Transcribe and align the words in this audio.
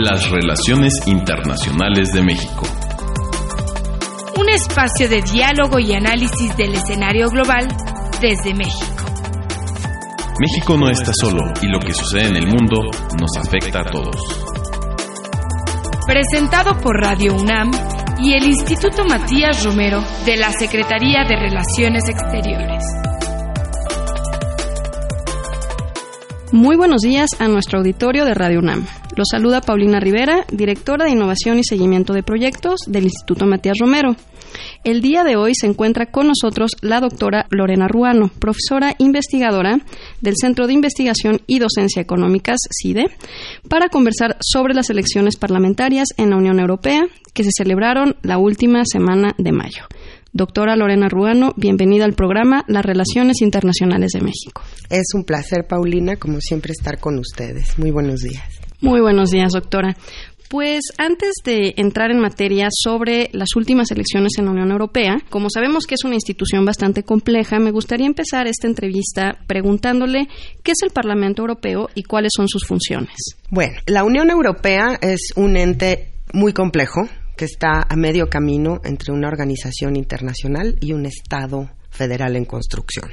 Las 0.00 0.30
relaciones 0.30 0.92
internacionales 1.06 2.10
de 2.14 2.22
México. 2.22 2.62
Un 4.38 4.48
espacio 4.48 5.08
de 5.08 5.22
diálogo 5.22 5.80
y 5.80 5.92
análisis 5.92 6.56
del 6.56 6.74
escenario 6.74 7.28
global 7.30 7.66
desde 8.20 8.54
México. 8.54 9.04
México 10.38 10.76
no 10.76 10.88
está 10.88 11.10
solo 11.20 11.52
y 11.60 11.66
lo 11.66 11.80
que 11.80 11.92
sucede 11.92 12.28
en 12.28 12.36
el 12.36 12.46
mundo 12.46 12.76
nos 13.18 13.44
afecta 13.44 13.80
a 13.80 13.90
todos. 13.90 14.14
Presentado 16.06 16.78
por 16.80 16.94
Radio 16.94 17.34
UNAM 17.34 17.72
y 18.20 18.34
el 18.34 18.44
Instituto 18.44 19.04
Matías 19.04 19.64
Romero 19.64 20.04
de 20.24 20.36
la 20.36 20.52
Secretaría 20.52 21.24
de 21.28 21.34
Relaciones 21.34 22.08
Exteriores. 22.08 22.84
Muy 26.52 26.76
buenos 26.76 27.00
días 27.00 27.30
a 27.40 27.48
nuestro 27.48 27.80
auditorio 27.80 28.24
de 28.24 28.34
Radio 28.34 28.60
UNAM. 28.60 28.86
Los 29.18 29.30
saluda 29.32 29.60
Paulina 29.60 29.98
Rivera, 29.98 30.46
directora 30.52 31.04
de 31.04 31.10
Innovación 31.10 31.58
y 31.58 31.64
Seguimiento 31.64 32.12
de 32.12 32.22
Proyectos 32.22 32.82
del 32.86 33.02
Instituto 33.02 33.46
Matías 33.46 33.74
Romero. 33.80 34.14
El 34.84 35.00
día 35.00 35.24
de 35.24 35.34
hoy 35.34 35.56
se 35.56 35.66
encuentra 35.66 36.06
con 36.06 36.28
nosotros 36.28 36.76
la 36.82 37.00
doctora 37.00 37.46
Lorena 37.50 37.88
Ruano, 37.88 38.30
profesora 38.38 38.94
investigadora 38.98 39.80
del 40.20 40.34
Centro 40.40 40.68
de 40.68 40.74
Investigación 40.74 41.40
y 41.48 41.58
Docencia 41.58 42.00
Económicas, 42.00 42.58
CIDE, 42.70 43.06
para 43.68 43.88
conversar 43.88 44.36
sobre 44.38 44.72
las 44.72 44.88
elecciones 44.88 45.34
parlamentarias 45.34 46.10
en 46.16 46.30
la 46.30 46.36
Unión 46.36 46.60
Europea 46.60 47.08
que 47.34 47.42
se 47.42 47.50
celebraron 47.50 48.14
la 48.22 48.38
última 48.38 48.84
semana 48.84 49.34
de 49.36 49.50
mayo. 49.50 49.82
Doctora 50.32 50.76
Lorena 50.76 51.08
Ruano, 51.08 51.54
bienvenida 51.56 52.04
al 52.04 52.12
programa 52.12 52.64
Las 52.68 52.86
Relaciones 52.86 53.42
Internacionales 53.42 54.12
de 54.12 54.20
México. 54.20 54.62
Es 54.90 55.08
un 55.12 55.24
placer, 55.24 55.66
Paulina, 55.66 56.14
como 56.14 56.40
siempre, 56.40 56.70
estar 56.70 57.00
con 57.00 57.18
ustedes. 57.18 57.76
Muy 57.80 57.90
buenos 57.90 58.20
días. 58.20 58.57
Muy 58.80 59.00
buenos 59.00 59.30
días, 59.30 59.52
doctora. 59.52 59.96
Pues 60.48 60.80
antes 60.96 61.34
de 61.44 61.74
entrar 61.76 62.10
en 62.10 62.20
materia 62.20 62.68
sobre 62.70 63.28
las 63.32 63.56
últimas 63.56 63.90
elecciones 63.90 64.32
en 64.38 64.46
la 64.46 64.52
Unión 64.52 64.70
Europea, 64.70 65.18
como 65.28 65.50
sabemos 65.50 65.84
que 65.84 65.94
es 65.94 66.04
una 66.04 66.14
institución 66.14 66.64
bastante 66.64 67.02
compleja, 67.02 67.58
me 67.58 67.70
gustaría 67.70 68.06
empezar 68.06 68.46
esta 68.46 68.66
entrevista 68.66 69.36
preguntándole 69.46 70.28
qué 70.62 70.72
es 70.72 70.78
el 70.82 70.90
Parlamento 70.90 71.42
Europeo 71.42 71.90
y 71.94 72.04
cuáles 72.04 72.32
son 72.34 72.48
sus 72.48 72.66
funciones. 72.66 73.14
Bueno, 73.50 73.74
la 73.86 74.04
Unión 74.04 74.30
Europea 74.30 74.98
es 75.02 75.32
un 75.36 75.56
ente 75.56 76.12
muy 76.32 76.52
complejo 76.52 77.08
que 77.36 77.44
está 77.44 77.86
a 77.88 77.96
medio 77.96 78.30
camino 78.30 78.80
entre 78.84 79.12
una 79.12 79.28
organización 79.28 79.96
internacional 79.96 80.76
y 80.80 80.92
un 80.92 81.04
Estado 81.04 81.68
federal 81.90 82.36
en 82.36 82.44
construcción. 82.44 83.10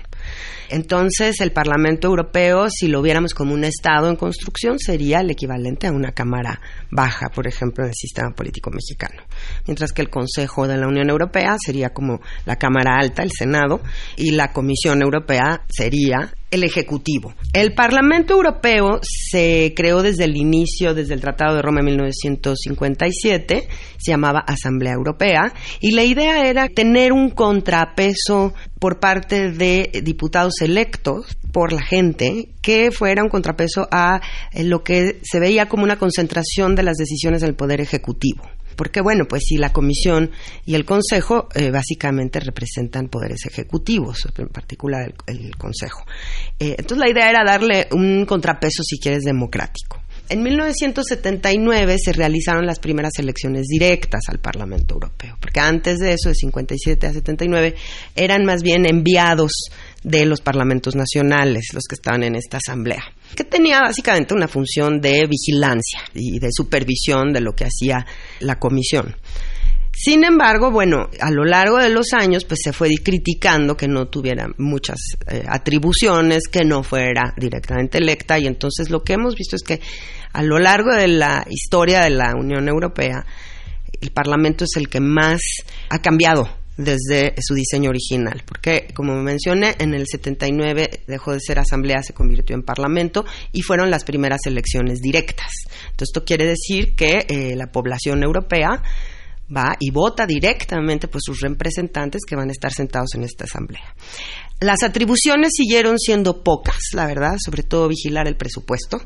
Entonces, 0.70 1.42
el 1.42 1.52
Parlamento 1.52 2.08
Europeo, 2.08 2.68
si 2.70 2.88
lo 2.88 3.02
viéramos 3.02 3.34
como 3.34 3.54
un 3.54 3.64
Estado 3.64 4.10
en 4.10 4.16
construcción, 4.16 4.80
sería 4.80 5.20
el 5.20 5.32
equivalente 5.32 5.88
a 5.88 5.92
una 5.92 6.12
Cámara 6.12 6.62
baja, 6.92 7.30
por 7.30 7.48
ejemplo, 7.48 7.84
en 7.84 7.90
el 7.90 7.96
sistema 7.96 8.32
político 8.32 8.72
mexicano. 8.72 9.22
Mientras 9.67 9.91
que 9.91 10.02
el 10.02 10.09
Consejo 10.09 10.67
de 10.67 10.78
la 10.78 10.88
Unión 10.88 11.09
Europea 11.09 11.55
sería 11.64 11.89
como 11.89 12.22
la 12.45 12.58
Cámara 12.58 12.97
Alta, 13.00 13.23
el 13.23 13.31
Senado, 13.31 13.81
y 14.17 14.31
la 14.31 14.52
Comisión 14.52 15.02
Europea 15.02 15.61
sería 15.69 16.33
el 16.52 16.64
Ejecutivo. 16.64 17.33
El 17.53 17.73
Parlamento 17.73 18.33
Europeo 18.33 19.00
se 19.02 19.73
creó 19.75 20.02
desde 20.02 20.23
el 20.23 20.38
inicio, 20.38 20.94
desde 20.94 21.13
el 21.13 21.22
Tratado 21.22 21.56
de 21.56 21.61
Roma 21.61 21.80
en 21.81 21.86
1957, 21.88 23.67
se 23.97 24.11
llamaba 24.11 24.44
Asamblea 24.47 24.94
Europea, 24.94 25.53
y 25.80 25.91
la 25.91 26.03
idea 26.03 26.47
era 26.47 26.67
tener 26.69 27.11
un 27.11 27.30
contrapeso 27.30 28.53
por 28.80 29.00
parte 29.00 29.52
de 29.52 30.02
diputados 30.03 30.61
electos 30.61 31.38
por 31.52 31.73
la 31.73 31.81
gente 31.81 32.50
que 32.61 32.91
fuera 32.91 33.23
un 33.23 33.30
contrapeso 33.30 33.88
a 33.91 34.22
lo 34.53 34.83
que 34.83 35.19
se 35.23 35.39
veía 35.39 35.67
como 35.67 35.83
una 35.83 35.97
concentración 35.97 36.75
de 36.75 36.83
las 36.83 36.97
decisiones 36.97 37.41
del 37.41 37.56
Poder 37.56 37.81
Ejecutivo 37.81 38.44
porque 38.76 39.02
bueno, 39.02 39.26
pues 39.28 39.44
si 39.48 39.58
la 39.58 39.72
Comisión 39.72 40.31
y 40.66 40.76
el 40.76 40.86
Consejo 40.86 41.48
eh, 41.56 41.72
básicamente 41.72 42.40
representan 42.40 43.08
poderes 43.08 43.46
ejecutivos, 43.46 44.28
en 44.38 44.47
particular 44.50 45.13
el, 45.28 45.56
Consejo. 45.58 46.06
Eh, 46.59 46.75
entonces 46.78 46.97
la 46.97 47.09
idea 47.09 47.30
era 47.30 47.44
darle 47.44 47.88
un 47.91 48.25
contrapeso, 48.25 48.84
si 48.84 49.00
quieres, 49.00 49.24
democrático. 49.24 50.02
En 50.28 50.41
1979 50.41 51.97
se 52.03 52.12
realizaron 52.12 52.66
las 52.66 52.80
primeras 52.80 53.13
elecciones 53.19 53.68
directas 53.68 54.22
al 54.28 54.40
Parlamento 54.40 54.96
Europeo, 54.96 55.38
porque 55.40 55.59
antes 55.59 56.00
de 56.00 56.13
eso, 56.13 56.30
de 56.30 56.36
57 56.36 57.06
a 57.06 57.13
79, 57.13 57.75
eran 58.16 58.44
más 58.44 58.63
bien 58.63 58.88
enviados 58.88 59.52
de 60.06 60.24
los 60.28 60.40
parlamentos 60.40 60.96
nacionales, 60.96 61.70
los 61.74 61.86
que 61.90 61.96
estaban 61.96 62.22
en 62.24 62.36
esta 62.36 62.58
asamblea, 62.58 63.04
que 63.36 63.44
tenía 63.44 63.80
básicamente 63.80 64.36
una 64.36 64.48
función 64.48 65.02
de 65.02 65.28
vigilancia 65.28 66.00
y 66.14 66.38
de 66.38 66.50
supervisión 66.52 67.34
de 67.34 67.42
lo 67.42 67.54
que 67.56 67.66
hacía 67.66 68.06
la 68.40 68.60
comisión. 68.60 69.16
Sin 69.92 70.24
embargo, 70.24 70.70
bueno, 70.70 71.10
a 71.20 71.32
lo 71.32 71.44
largo 71.44 71.78
de 71.80 71.90
los 71.90 72.14
años, 72.14 72.46
pues 72.46 72.60
se 72.64 72.72
fue 72.72 72.90
criticando 73.02 73.76
que 73.76 73.88
no 73.88 74.08
tuviera 74.08 74.48
muchas 74.58 75.00
eh, 75.28 75.44
atribuciones, 75.48 76.50
que 76.52 76.66
no 76.66 76.84
fuera 76.84 77.34
directamente 77.36 77.98
electa, 77.98 78.38
y 78.38 78.46
entonces 78.46 78.92
lo 78.92 79.04
que 79.04 79.14
hemos 79.14 79.36
visto 79.36 79.56
es 79.56 79.64
que 79.64 79.82
a 80.34 80.44
lo 80.44 80.60
largo 80.60 80.94
de 80.94 81.08
la 81.08 81.48
historia 81.50 82.02
de 82.02 82.12
la 82.12 82.36
Unión 82.36 82.68
Europea, 82.68 83.26
el 84.02 84.12
Parlamento 84.12 84.66
es 84.66 84.76
el 84.76 84.88
que 84.88 85.00
más 85.00 85.42
ha 85.90 86.00
cambiado 86.00 86.48
desde 86.78 87.34
su 87.40 87.53
diseño 87.53 87.90
original, 87.90 88.44
porque 88.46 88.88
como 88.94 89.16
mencioné, 89.22 89.75
en 89.80 89.94
el 89.94 90.06
79 90.08 91.03
dejó 91.08 91.34
de 91.34 91.40
ser 91.40 91.59
asamblea, 91.59 92.03
se 92.03 92.13
convirtió 92.13 92.56
en 92.56 92.63
parlamento 92.63 93.25
y 93.52 93.62
fueron 93.62 93.90
las 93.90 94.03
primeras 94.03 94.41
elecciones 94.46 95.00
directas. 95.00 95.52
Entonces 95.91 96.09
esto 96.09 96.25
quiere 96.25 96.46
decir 96.46 96.96
que 96.96 97.25
eh, 97.28 97.56
la 97.56 97.72
población 97.72 98.24
europea 98.24 98.81
va 99.56 99.75
y 99.80 99.91
vota 99.91 100.25
directamente 100.25 101.08
por 101.08 101.22
sus 101.22 101.40
representantes 101.41 102.24
que 102.28 102.36
van 102.36 102.50
a 102.50 102.52
estar 102.52 102.74
sentados 102.74 103.13
en 103.16 103.24
esta 103.24 103.44
asamblea. 103.46 103.96
Las 104.59 104.84
atribuciones 104.84 105.52
siguieron 105.56 106.00
siendo 106.00 106.44
pocas, 106.44 106.80
la 106.94 107.06
verdad, 107.06 107.36
sobre 107.44 107.63
todo 107.63 107.88
vigilar 107.88 108.28
el 108.28 108.38
presupuesto, 108.38 109.02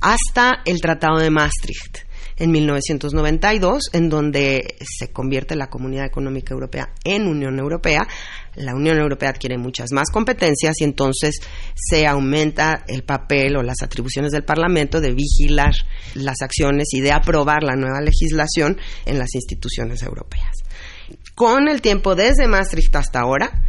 hasta 0.00 0.62
el 0.64 0.80
Tratado 0.80 1.18
de 1.18 1.30
Maastricht 1.30 2.05
en 2.38 2.50
1992, 2.50 3.90
en 3.92 4.08
donde 4.08 4.76
se 4.80 5.10
convierte 5.10 5.56
la 5.56 5.68
Comunidad 5.68 6.06
Económica 6.06 6.54
Europea 6.54 6.90
en 7.04 7.26
Unión 7.26 7.58
Europea. 7.58 8.06
La 8.54 8.74
Unión 8.74 8.98
Europea 8.98 9.30
adquiere 9.30 9.58
muchas 9.58 9.92
más 9.92 10.10
competencias 10.10 10.76
y 10.80 10.84
entonces 10.84 11.36
se 11.74 12.06
aumenta 12.06 12.84
el 12.88 13.04
papel 13.04 13.56
o 13.56 13.62
las 13.62 13.82
atribuciones 13.82 14.32
del 14.32 14.44
Parlamento 14.44 15.00
de 15.00 15.12
vigilar 15.12 15.72
las 16.14 16.42
acciones 16.42 16.88
y 16.92 17.00
de 17.00 17.12
aprobar 17.12 17.62
la 17.62 17.76
nueva 17.76 18.00
legislación 18.00 18.78
en 19.04 19.18
las 19.18 19.34
instituciones 19.34 20.02
europeas. 20.02 20.52
Con 21.34 21.68
el 21.68 21.82
tiempo 21.82 22.14
desde 22.14 22.48
Maastricht 22.48 22.94
hasta 22.96 23.20
ahora, 23.20 23.62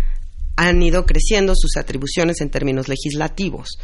han 0.58 0.82
ido 0.82 1.06
creciendo 1.06 1.54
sus 1.56 1.78
atribuciones 1.78 2.42
en 2.42 2.50
términos 2.50 2.88
legislativos. 2.88 3.78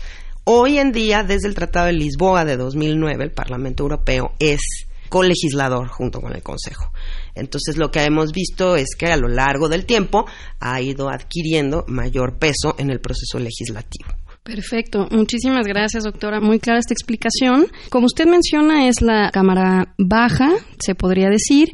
Hoy 0.46 0.78
en 0.78 0.92
día, 0.92 1.24
desde 1.24 1.48
el 1.48 1.56
Tratado 1.56 1.86
de 1.86 1.94
Lisboa 1.94 2.44
de 2.44 2.58
2009, 2.58 3.24
el 3.24 3.32
Parlamento 3.32 3.84
Europeo 3.84 4.34
es 4.40 4.60
colegislador 5.08 5.88
junto 5.88 6.20
con 6.20 6.36
el 6.36 6.44
Consejo. 6.44 6.92
Entonces, 7.34 7.78
lo 7.78 7.92
que 7.92 8.04
hemos 8.04 8.34
visto 8.34 8.76
es 8.76 8.96
que 8.98 9.06
a 9.06 9.16
lo 9.16 9.30
largo 9.30 9.70
del 9.70 9.86
tiempo 9.86 10.26
ha 10.60 10.82
ido 10.82 11.10
adquiriendo 11.10 11.86
mayor 11.88 12.40
peso 12.40 12.76
en 12.78 12.90
el 12.90 13.00
proceso 13.00 13.40
legislativo. 13.40 14.10
Perfecto, 14.44 15.08
muchísimas 15.12 15.66
gracias 15.66 16.04
doctora, 16.04 16.42
muy 16.42 16.60
clara 16.60 16.80
esta 16.80 16.94
explicación. 16.94 17.68
Como 17.90 18.08
usted 18.08 18.26
menciona, 18.26 18.90
es 18.90 19.02
la 19.02 19.32
Cámara 19.32 19.96
Baja, 19.98 20.50
se 20.80 20.96
podría 20.96 21.30
decir, 21.30 21.70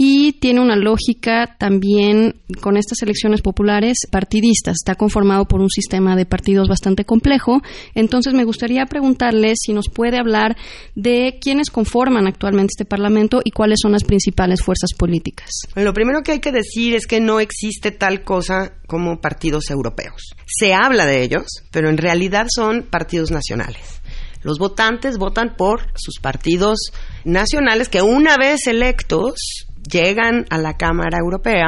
y 0.00 0.34
tiene 0.34 0.60
una 0.60 0.76
lógica 0.76 1.56
también 1.58 2.40
con 2.60 2.76
estas 2.76 3.02
elecciones 3.02 3.42
populares 3.42 3.98
partidistas. 4.12 4.76
Está 4.76 4.94
conformado 4.94 5.46
por 5.46 5.60
un 5.60 5.70
sistema 5.70 6.14
de 6.14 6.24
partidos 6.24 6.68
bastante 6.68 7.04
complejo. 7.04 7.62
Entonces 7.96 8.32
me 8.32 8.44
gustaría 8.44 8.86
preguntarle 8.86 9.54
si 9.56 9.72
nos 9.72 9.88
puede 9.88 10.16
hablar 10.16 10.56
de 10.94 11.40
quiénes 11.40 11.70
conforman 11.70 12.28
actualmente 12.28 12.74
este 12.76 12.84
Parlamento 12.84 13.40
y 13.42 13.50
cuáles 13.50 13.80
son 13.82 13.90
las 13.90 14.04
principales 14.04 14.62
fuerzas 14.62 14.90
políticas. 14.96 15.50
Lo 15.74 15.92
primero 15.92 16.22
que 16.22 16.30
hay 16.30 16.38
que 16.38 16.52
decir 16.52 16.94
es 16.94 17.08
que 17.08 17.18
no 17.18 17.40
existe 17.40 17.90
tal 17.90 18.22
cosa 18.22 18.74
como 18.86 19.20
partidos 19.20 19.68
europeos. 19.68 20.30
Se 20.46 20.74
habla 20.74 21.06
de 21.06 21.24
ellos, 21.24 21.64
pero 21.72 21.88
en 21.88 21.98
realidad 21.98 22.46
son 22.54 22.84
partidos 22.84 23.32
nacionales. 23.32 24.00
Los 24.42 24.60
votantes 24.60 25.18
votan 25.18 25.56
por 25.56 25.88
sus 25.96 26.20
partidos 26.20 26.92
nacionales 27.24 27.88
que 27.88 28.02
una 28.02 28.36
vez 28.36 28.68
electos 28.68 29.66
llegan 29.88 30.44
a 30.50 30.58
la 30.58 30.76
Cámara 30.76 31.18
Europea 31.18 31.66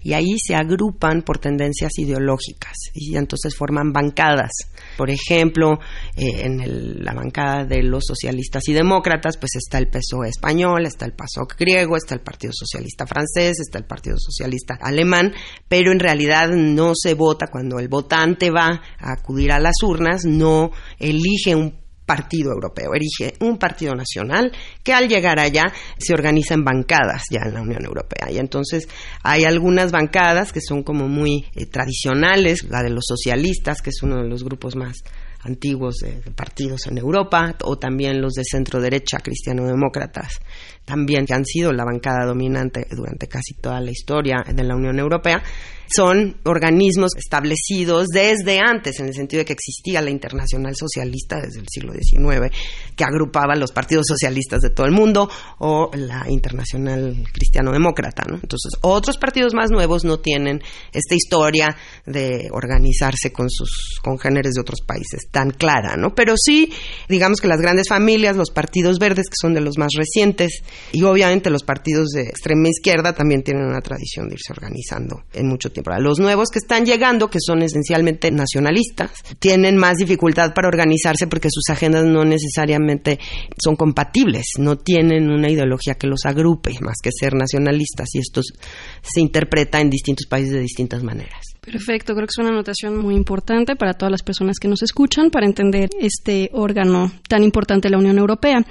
y 0.00 0.12
ahí 0.12 0.36
se 0.38 0.54
agrupan 0.54 1.22
por 1.22 1.38
tendencias 1.38 1.92
ideológicas 1.98 2.72
y 2.94 3.16
entonces 3.16 3.56
forman 3.56 3.92
bancadas. 3.92 4.50
Por 4.96 5.10
ejemplo, 5.10 5.78
eh, 6.16 6.42
en 6.44 7.04
la 7.04 7.14
bancada 7.14 7.64
de 7.64 7.82
los 7.82 8.04
socialistas 8.06 8.68
y 8.68 8.72
demócratas, 8.72 9.36
pues 9.36 9.52
está 9.56 9.78
el 9.78 9.88
PSOE 9.88 10.28
español, 10.28 10.86
está 10.86 11.06
el 11.06 11.12
PASOK 11.12 11.56
griego, 11.58 11.96
está 11.96 12.14
el 12.14 12.20
Partido 12.20 12.52
Socialista 12.54 13.06
francés, 13.06 13.60
está 13.60 13.78
el 13.78 13.84
Partido 13.84 14.16
Socialista 14.18 14.78
alemán, 14.80 15.32
pero 15.68 15.92
en 15.92 16.00
realidad 16.00 16.48
no 16.50 16.92
se 16.94 17.14
vota 17.14 17.46
cuando 17.50 17.78
el 17.78 17.88
votante 17.88 18.50
va 18.50 18.82
a 18.98 19.12
acudir 19.12 19.52
a 19.52 19.60
las 19.60 19.82
urnas, 19.82 20.24
no 20.24 20.70
elige 20.98 21.54
un 21.54 21.81
partido 22.12 22.52
europeo, 22.52 22.90
erige 22.94 23.32
un 23.40 23.56
partido 23.56 23.94
nacional 23.94 24.52
que 24.82 24.92
al 24.92 25.08
llegar 25.08 25.40
allá 25.40 25.72
se 25.96 26.12
organiza 26.12 26.52
en 26.52 26.62
bancadas 26.62 27.22
ya 27.30 27.40
en 27.46 27.54
la 27.54 27.62
Unión 27.62 27.86
Europea. 27.86 28.30
Y 28.30 28.36
entonces 28.36 28.86
hay 29.22 29.44
algunas 29.44 29.92
bancadas 29.92 30.52
que 30.52 30.60
son 30.60 30.82
como 30.82 31.08
muy 31.08 31.46
eh, 31.54 31.64
tradicionales, 31.64 32.64
la 32.64 32.82
de 32.82 32.90
los 32.90 33.04
socialistas, 33.08 33.80
que 33.80 33.88
es 33.88 34.02
uno 34.02 34.22
de 34.22 34.28
los 34.28 34.44
grupos 34.44 34.76
más 34.76 34.98
antiguos 35.40 35.96
de, 36.02 36.20
partidos 36.32 36.86
en 36.86 36.98
Europa, 36.98 37.56
o 37.64 37.78
también 37.78 38.20
los 38.20 38.34
de 38.34 38.44
centro 38.44 38.78
derecha 38.78 39.18
cristiano-demócratas, 39.18 40.40
también 40.84 41.26
que 41.26 41.34
han 41.34 41.44
sido 41.44 41.72
la 41.72 41.84
bancada 41.84 42.26
dominante 42.26 42.86
durante 42.90 43.28
casi 43.28 43.54
toda 43.54 43.80
la 43.80 43.90
historia 43.90 44.44
de 44.52 44.64
la 44.64 44.74
Unión 44.74 44.98
Europea, 44.98 45.42
son 45.94 46.36
organismos 46.44 47.10
establecidos 47.16 48.08
desde 48.08 48.58
antes, 48.60 48.98
en 49.00 49.08
el 49.08 49.14
sentido 49.14 49.40
de 49.40 49.44
que 49.44 49.52
existía 49.52 50.00
la 50.00 50.10
Internacional 50.10 50.74
Socialista 50.74 51.40
desde 51.40 51.60
el 51.60 51.66
siglo 51.68 51.92
XIX, 51.92 52.54
que 52.96 53.04
agrupaba 53.04 53.54
los 53.56 53.72
partidos 53.72 54.06
socialistas 54.08 54.60
de 54.60 54.70
todo 54.70 54.86
el 54.86 54.92
mundo, 54.92 55.28
o 55.58 55.90
la 55.94 56.24
Internacional 56.28 57.22
Cristiano-Demócrata. 57.32 58.24
Entonces, 58.26 58.72
otros 58.80 59.18
partidos 59.18 59.54
más 59.54 59.70
nuevos 59.70 60.04
no 60.04 60.18
tienen 60.18 60.62
esta 60.92 61.14
historia 61.14 61.76
de 62.06 62.48
organizarse 62.52 63.32
con 63.32 63.50
sus 63.50 63.98
congéneres 64.02 64.54
de 64.54 64.60
otros 64.60 64.80
países 64.86 65.28
tan 65.30 65.50
clara, 65.50 65.96
¿no? 65.96 66.14
Pero 66.14 66.34
sí, 66.36 66.72
digamos 67.08 67.40
que 67.40 67.48
las 67.48 67.60
grandes 67.60 67.88
familias, 67.88 68.36
los 68.36 68.50
partidos 68.50 68.98
verdes, 68.98 69.26
que 69.28 69.36
son 69.40 69.54
de 69.54 69.60
los 69.60 69.76
más 69.78 69.90
recientes, 69.96 70.62
y 70.92 71.02
obviamente 71.02 71.50
los 71.50 71.62
partidos 71.62 72.10
de 72.10 72.22
extrema 72.22 72.68
izquierda 72.68 73.14
también 73.14 73.42
tienen 73.42 73.64
una 73.64 73.80
tradición 73.80 74.28
de 74.28 74.34
irse 74.34 74.52
organizando 74.52 75.24
en 75.32 75.48
mucho 75.48 75.70
tiempo. 75.70 75.90
Los 75.98 76.18
nuevos 76.18 76.50
que 76.50 76.58
están 76.58 76.84
llegando, 76.84 77.28
que 77.28 77.38
son 77.40 77.62
esencialmente 77.62 78.30
nacionalistas, 78.30 79.10
tienen 79.38 79.76
más 79.76 79.96
dificultad 79.96 80.54
para 80.54 80.68
organizarse 80.68 81.26
porque 81.26 81.48
sus 81.50 81.68
agendas 81.70 82.04
no 82.04 82.24
necesariamente 82.24 83.18
son 83.62 83.76
compatibles, 83.76 84.46
no 84.58 84.76
tienen 84.76 85.30
una 85.30 85.50
ideología 85.50 85.94
que 85.94 86.06
los 86.06 86.24
agrupe 86.24 86.72
más 86.80 86.96
que 87.02 87.10
ser 87.12 87.34
nacionalistas 87.34 88.08
y 88.14 88.18
esto 88.18 88.42
se 88.42 89.20
interpreta 89.20 89.80
en 89.80 89.90
distintos 89.90 90.26
países 90.26 90.52
de 90.52 90.60
distintas 90.60 91.02
maneras. 91.02 91.52
Perfecto, 91.60 92.14
creo 92.14 92.26
que 92.26 92.32
es 92.32 92.38
una 92.38 92.48
anotación 92.48 92.98
muy 92.98 93.14
importante 93.14 93.76
para 93.76 93.94
todas 93.94 94.10
las 94.10 94.22
personas 94.22 94.58
que 94.58 94.66
nos 94.66 94.82
escuchan 94.82 95.30
para 95.30 95.46
entender 95.46 95.90
este 96.00 96.50
órgano 96.52 97.12
tan 97.28 97.44
importante 97.44 97.86
de 97.86 97.92
la 97.92 97.98
Unión 97.98 98.18
Europea. 98.18 98.66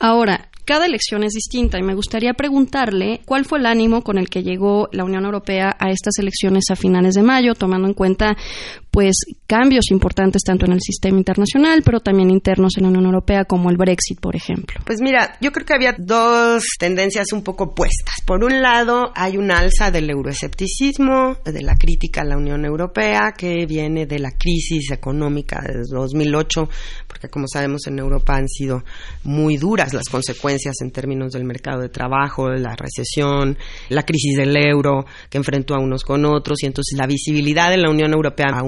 Ahora, 0.00 0.50
cada 0.64 0.86
elección 0.86 1.24
es 1.24 1.32
distinta 1.32 1.78
y 1.78 1.82
me 1.82 1.94
gustaría 1.94 2.32
preguntarle 2.34 3.20
cuál 3.24 3.44
fue 3.44 3.58
el 3.58 3.66
ánimo 3.66 4.02
con 4.02 4.18
el 4.18 4.28
que 4.28 4.42
llegó 4.42 4.88
la 4.92 5.04
Unión 5.04 5.24
Europea 5.24 5.76
a 5.78 5.90
estas 5.90 6.18
elecciones 6.18 6.64
a 6.70 6.76
finales 6.76 7.14
de 7.14 7.22
mayo, 7.22 7.54
tomando 7.54 7.86
en 7.86 7.94
cuenta 7.94 8.36
pues 8.94 9.16
cambios 9.48 9.90
importantes 9.90 10.42
tanto 10.44 10.66
en 10.66 10.72
el 10.72 10.80
sistema 10.80 11.18
internacional, 11.18 11.82
pero 11.84 11.98
también 11.98 12.30
internos 12.30 12.76
en 12.76 12.84
la 12.84 12.90
Unión 12.90 13.06
Europea, 13.06 13.44
como 13.44 13.68
el 13.68 13.76
Brexit, 13.76 14.20
por 14.20 14.36
ejemplo. 14.36 14.80
Pues 14.86 15.00
mira, 15.02 15.36
yo 15.40 15.50
creo 15.50 15.66
que 15.66 15.74
había 15.74 15.96
dos 15.98 16.62
tendencias 16.78 17.32
un 17.32 17.42
poco 17.42 17.64
opuestas. 17.64 18.14
Por 18.24 18.44
un 18.44 18.62
lado, 18.62 19.10
hay 19.16 19.36
un 19.36 19.50
alza 19.50 19.90
del 19.90 20.08
euroescepticismo, 20.08 21.38
de 21.44 21.62
la 21.62 21.74
crítica 21.74 22.20
a 22.20 22.24
la 22.24 22.36
Unión 22.36 22.64
Europea, 22.64 23.32
que 23.36 23.66
viene 23.66 24.06
de 24.06 24.20
la 24.20 24.30
crisis 24.30 24.92
económica 24.92 25.60
de 25.60 25.80
2008, 25.90 26.68
porque 27.08 27.28
como 27.28 27.48
sabemos 27.48 27.88
en 27.88 27.98
Europa 27.98 28.36
han 28.36 28.48
sido 28.48 28.84
muy 29.24 29.56
duras 29.56 29.92
las 29.92 30.08
consecuencias 30.08 30.76
en 30.82 30.92
términos 30.92 31.32
del 31.32 31.42
mercado 31.42 31.80
de 31.80 31.88
trabajo, 31.88 32.48
la 32.48 32.76
recesión, 32.76 33.58
la 33.88 34.04
crisis 34.04 34.36
del 34.36 34.56
euro 34.56 35.04
que 35.28 35.38
enfrentó 35.38 35.74
a 35.74 35.80
unos 35.80 36.04
con 36.04 36.24
otros, 36.26 36.62
y 36.62 36.66
entonces 36.66 36.96
la 36.96 37.08
visibilidad 37.08 37.70
de 37.70 37.78
la 37.78 37.90
Unión 37.90 38.12
Europea 38.12 38.46
ha 38.54 38.62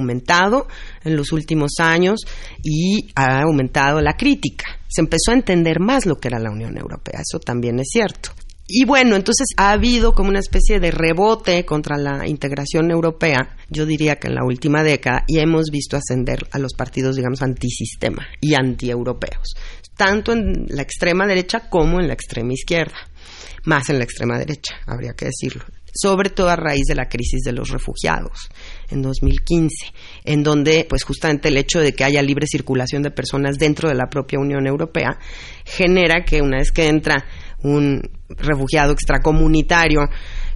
en 1.05 1.17
los 1.17 1.33
últimos 1.33 1.73
años 1.79 2.21
y 2.63 3.09
ha 3.15 3.43
aumentado 3.43 4.01
la 4.01 4.17
crítica. 4.17 4.65
Se 4.89 5.01
empezó 5.01 5.31
a 5.31 5.35
entender 5.35 5.81
más 5.81 6.07
lo 6.07 6.17
que 6.17 6.29
era 6.29 6.39
la 6.39 6.51
Unión 6.51 6.77
Europea, 6.79 7.21
eso 7.21 7.39
también 7.39 7.79
es 7.79 7.89
cierto. 7.91 8.31
Y 8.69 8.85
bueno, 8.85 9.15
entonces 9.15 9.47
ha 9.57 9.71
habido 9.71 10.13
como 10.13 10.29
una 10.29 10.41
especie 10.41 10.81
de 10.81 10.91
rebote 10.91 11.65
contra 11.65 11.97
la 11.97 12.27
integración 12.27 12.91
europea, 12.91 13.57
yo 13.71 13.87
diría 13.87 14.17
que 14.17 14.27
en 14.27 14.35
la 14.35 14.45
última 14.45 14.83
década, 14.83 15.25
y 15.29 15.39
hemos 15.39 15.71
visto 15.71 15.97
ascender 15.97 16.49
a 16.51 16.59
los 16.59 16.75
partidos, 16.75 17.15
digamos, 17.15 17.43
antisistema 17.43 18.27
y 18.41 18.55
antieuropeos, 18.55 19.55
tanto 19.97 20.33
en 20.33 20.67
la 20.69 20.83
extrema 20.83 21.27
derecha 21.27 21.69
como 21.71 22.01
en 22.01 22.09
la 22.09 22.15
extrema 22.15 22.55
izquierda, 22.55 22.97
más 23.65 23.89
en 23.89 23.99
la 23.99 24.05
extrema 24.05 24.37
derecha, 24.37 24.75
habría 24.87 25.13
que 25.13 25.27
decirlo 25.27 25.65
sobre 26.01 26.31
todo 26.31 26.49
a 26.49 26.57
raíz 26.57 26.85
de 26.87 26.95
la 26.95 27.09
crisis 27.09 27.43
de 27.43 27.53
los 27.53 27.71
refugiados 27.71 28.49
en 28.91 29.03
2015, 29.03 29.93
en 30.25 30.43
donde 30.43 30.87
pues 30.89 31.05
justamente 31.05 31.49
el 31.49 31.57
hecho 31.57 31.81
de 31.81 31.95
que 31.95 32.05
haya 32.05 32.23
libre 32.23 32.47
circulación 32.47 33.03
de 33.03 33.11
personas 33.11 33.59
dentro 33.59 33.89
de 33.89 33.95
la 33.95 34.09
propia 34.09 34.39
Unión 34.39 34.67
Europea 34.67 35.19
genera 35.65 36.25
que 36.25 36.43
una 36.43 36.59
vez 36.59 36.71
que 36.71 36.89
entra 36.89 37.27
un 37.63 38.03
refugiado 38.29 38.93
extracomunitario 38.93 40.01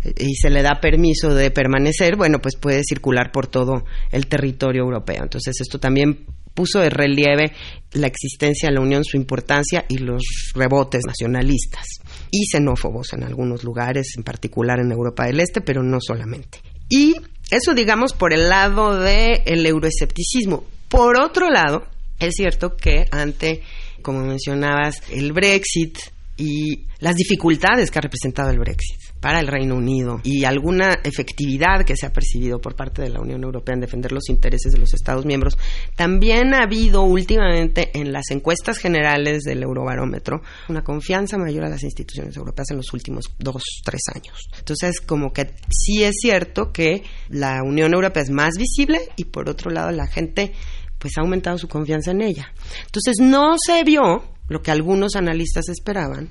eh, 0.04 0.12
y 0.18 0.34
se 0.34 0.50
le 0.50 0.62
da 0.62 0.80
permiso 0.80 1.34
de 1.34 1.50
permanecer, 1.50 2.16
bueno, 2.16 2.38
pues 2.40 2.56
puede 2.56 2.82
circular 2.84 3.32
por 3.32 3.46
todo 3.46 3.84
el 4.10 4.26
territorio 4.26 4.82
europeo. 4.82 5.22
Entonces, 5.22 5.60
esto 5.60 5.78
también 5.78 6.26
puso 6.54 6.80
de 6.80 6.90
relieve 6.90 7.52
la 7.92 8.06
existencia 8.06 8.68
de 8.68 8.74
la 8.74 8.80
Unión, 8.80 9.04
su 9.04 9.16
importancia 9.16 9.84
y 9.88 9.98
los 9.98 10.22
rebotes 10.54 11.02
nacionalistas 11.06 11.86
y 12.30 12.46
xenófobos 12.46 13.12
en 13.12 13.24
algunos 13.24 13.64
lugares, 13.64 14.14
en 14.16 14.22
particular 14.22 14.78
en 14.80 14.92
Europa 14.92 15.26
del 15.26 15.40
Este, 15.40 15.60
pero 15.60 15.82
no 15.82 15.98
solamente. 16.00 16.60
Y 16.88 17.14
eso, 17.50 17.74
digamos, 17.74 18.12
por 18.12 18.32
el 18.32 18.48
lado 18.48 18.98
del 18.98 19.42
el 19.44 19.66
euroescepticismo. 19.66 20.64
Por 20.88 21.20
otro 21.20 21.50
lado, 21.50 21.84
es 22.18 22.34
cierto 22.34 22.76
que 22.76 23.06
ante, 23.10 23.62
como 24.02 24.20
mencionabas, 24.20 25.02
el 25.10 25.32
Brexit 25.32 25.98
y 26.36 26.86
las 27.00 27.16
dificultades 27.16 27.90
que 27.90 27.98
ha 27.98 28.02
representado 28.02 28.50
el 28.50 28.58
Brexit 28.58 29.09
para 29.20 29.40
el 29.40 29.46
Reino 29.46 29.76
Unido 29.76 30.20
y 30.24 30.44
alguna 30.44 30.98
efectividad 31.04 31.84
que 31.84 31.96
se 31.96 32.06
ha 32.06 32.12
percibido 32.12 32.60
por 32.60 32.74
parte 32.74 33.02
de 33.02 33.10
la 33.10 33.20
Unión 33.20 33.44
Europea 33.44 33.74
en 33.74 33.80
defender 33.80 34.12
los 34.12 34.28
intereses 34.28 34.72
de 34.72 34.78
los 34.78 34.94
Estados 34.94 35.26
miembros, 35.26 35.58
también 35.94 36.54
ha 36.54 36.64
habido 36.64 37.02
últimamente 37.02 37.90
en 37.94 38.12
las 38.12 38.30
encuestas 38.30 38.78
generales 38.78 39.42
del 39.42 39.62
Eurobarómetro 39.62 40.42
una 40.68 40.82
confianza 40.82 41.36
mayor 41.38 41.64
a 41.64 41.68
las 41.68 41.82
instituciones 41.82 42.36
europeas 42.36 42.70
en 42.70 42.78
los 42.78 42.92
últimos 42.92 43.26
dos, 43.38 43.62
tres 43.84 44.02
años. 44.14 44.48
Entonces, 44.58 45.00
como 45.00 45.32
que 45.32 45.50
sí 45.68 46.02
es 46.02 46.16
cierto 46.20 46.72
que 46.72 47.02
la 47.28 47.62
Unión 47.62 47.92
Europea 47.92 48.22
es 48.22 48.30
más 48.30 48.54
visible 48.56 49.00
y 49.16 49.24
por 49.24 49.48
otro 49.48 49.70
lado 49.70 49.90
la 49.90 50.06
gente 50.06 50.52
pues 50.98 51.16
ha 51.16 51.22
aumentado 51.22 51.58
su 51.58 51.68
confianza 51.68 52.10
en 52.10 52.20
ella. 52.20 52.52
Entonces, 52.84 53.16
no 53.20 53.56
se 53.58 53.82
vio 53.84 54.22
lo 54.48 54.62
que 54.62 54.70
algunos 54.70 55.16
analistas 55.16 55.68
esperaban, 55.68 56.28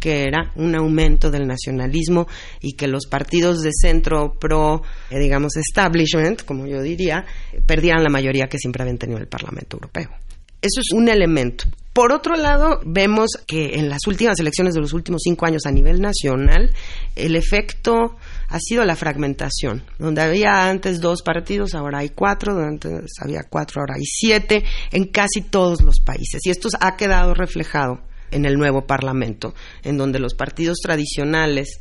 que 0.00 0.24
era 0.24 0.50
un 0.56 0.74
aumento 0.74 1.30
del 1.30 1.46
nacionalismo 1.46 2.26
y 2.60 2.72
que 2.72 2.88
los 2.88 3.06
partidos 3.06 3.60
de 3.60 3.70
centro 3.72 4.34
pro, 4.40 4.82
eh, 5.10 5.18
digamos, 5.18 5.56
establishment, 5.56 6.42
como 6.44 6.66
yo 6.66 6.82
diría, 6.82 7.24
perdían 7.66 8.02
la 8.02 8.10
mayoría 8.10 8.48
que 8.48 8.58
siempre 8.58 8.82
habían 8.82 8.98
tenido 8.98 9.20
el 9.20 9.28
Parlamento 9.28 9.76
Europeo. 9.76 10.10
Eso 10.62 10.80
es 10.80 10.92
un 10.92 11.08
elemento. 11.08 11.64
Por 11.92 12.12
otro 12.12 12.36
lado, 12.36 12.80
vemos 12.84 13.30
que 13.46 13.78
en 13.78 13.88
las 13.88 14.06
últimas 14.06 14.38
elecciones 14.38 14.74
de 14.74 14.80
los 14.80 14.92
últimos 14.92 15.22
cinco 15.24 15.44
años 15.44 15.66
a 15.66 15.72
nivel 15.72 16.00
nacional, 16.00 16.70
el 17.16 17.34
efecto 17.34 18.16
ha 18.48 18.58
sido 18.60 18.84
la 18.84 18.94
fragmentación. 18.94 19.82
Donde 19.98 20.22
había 20.22 20.68
antes 20.68 21.00
dos 21.00 21.22
partidos, 21.22 21.74
ahora 21.74 21.98
hay 21.98 22.10
cuatro, 22.10 22.56
antes 22.58 23.10
había 23.20 23.42
cuatro, 23.48 23.80
ahora 23.80 23.94
hay 23.96 24.04
siete, 24.04 24.64
en 24.92 25.06
casi 25.06 25.42
todos 25.42 25.82
los 25.82 26.00
países. 26.00 26.40
Y 26.44 26.50
esto 26.50 26.68
ha 26.80 26.96
quedado 26.96 27.34
reflejado 27.34 28.02
en 28.30 28.44
el 28.44 28.54
nuevo 28.54 28.86
Parlamento, 28.86 29.54
en 29.82 29.96
donde 29.96 30.18
los 30.18 30.34
partidos 30.34 30.78
tradicionales 30.82 31.80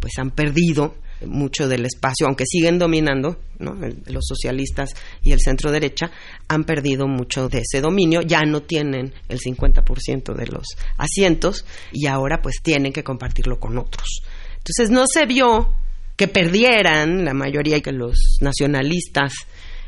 pues 0.00 0.12
han 0.18 0.30
perdido 0.30 0.94
mucho 1.26 1.68
del 1.68 1.84
espacio, 1.84 2.26
aunque 2.26 2.44
siguen 2.46 2.78
dominando, 2.78 3.38
los 3.58 4.24
socialistas 4.26 4.94
y 5.22 5.32
el 5.32 5.40
centro 5.40 5.70
derecha 5.70 6.10
han 6.48 6.64
perdido 6.64 7.06
mucho 7.06 7.48
de 7.48 7.58
ese 7.58 7.82
dominio, 7.82 8.22
ya 8.22 8.40
no 8.42 8.62
tienen 8.62 9.12
el 9.28 9.38
50% 9.38 10.34
de 10.34 10.46
los 10.46 10.66
asientos 10.96 11.66
y 11.92 12.06
ahora 12.06 12.40
pues 12.40 12.56
tienen 12.62 12.92
que 12.92 13.04
compartirlo 13.04 13.58
con 13.60 13.76
otros. 13.78 14.22
Entonces 14.56 14.90
no 14.90 15.04
se 15.06 15.26
vio 15.26 15.74
que 16.16 16.28
perdieran 16.28 17.24
la 17.24 17.34
mayoría 17.34 17.80
que 17.80 17.92
los 17.92 18.38
nacionalistas 18.40 19.32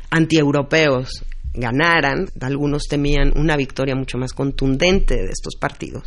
antieuropeos 0.09 1.23
ganaran, 1.53 2.29
algunos 2.41 2.83
temían 2.83 3.31
una 3.35 3.55
victoria 3.55 3.95
mucho 3.95 4.17
más 4.17 4.33
contundente 4.33 5.15
de 5.15 5.31
estos 5.31 5.55
partidos, 5.55 6.03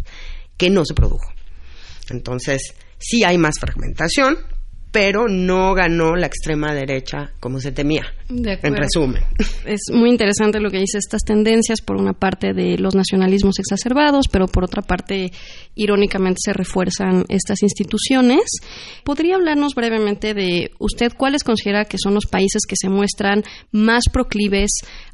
que 0.56 0.70
no 0.70 0.84
se 0.84 0.94
produjo. 0.94 1.32
Entonces, 2.10 2.74
sí 2.98 3.24
hay 3.24 3.38
más 3.38 3.58
fragmentación, 3.58 4.36
pero 4.96 5.26
no 5.28 5.74
ganó 5.74 6.16
la 6.16 6.26
extrema 6.26 6.72
derecha 6.72 7.32
como 7.38 7.60
se 7.60 7.70
temía. 7.70 8.04
En 8.30 8.76
resumen. 8.76 9.22
Es 9.66 9.90
muy 9.92 10.08
interesante 10.08 10.58
lo 10.58 10.70
que 10.70 10.78
dice 10.78 10.96
estas 10.96 11.20
tendencias, 11.22 11.82
por 11.82 11.96
una 11.96 12.14
parte 12.14 12.54
de 12.54 12.78
los 12.78 12.94
nacionalismos 12.94 13.58
exacerbados, 13.58 14.26
pero 14.28 14.46
por 14.46 14.64
otra 14.64 14.80
parte, 14.80 15.32
irónicamente, 15.76 16.38
se 16.42 16.52
refuerzan 16.52 17.24
estas 17.28 17.62
instituciones. 17.62 18.42
¿Podría 19.04 19.36
hablarnos 19.36 19.74
brevemente 19.74 20.34
de 20.34 20.72
usted 20.78 21.12
cuáles 21.16 21.44
considera 21.44 21.84
que 21.84 21.98
son 21.98 22.14
los 22.14 22.26
países 22.26 22.62
que 22.66 22.76
se 22.76 22.88
muestran 22.88 23.44
más 23.70 24.04
proclives 24.12 24.70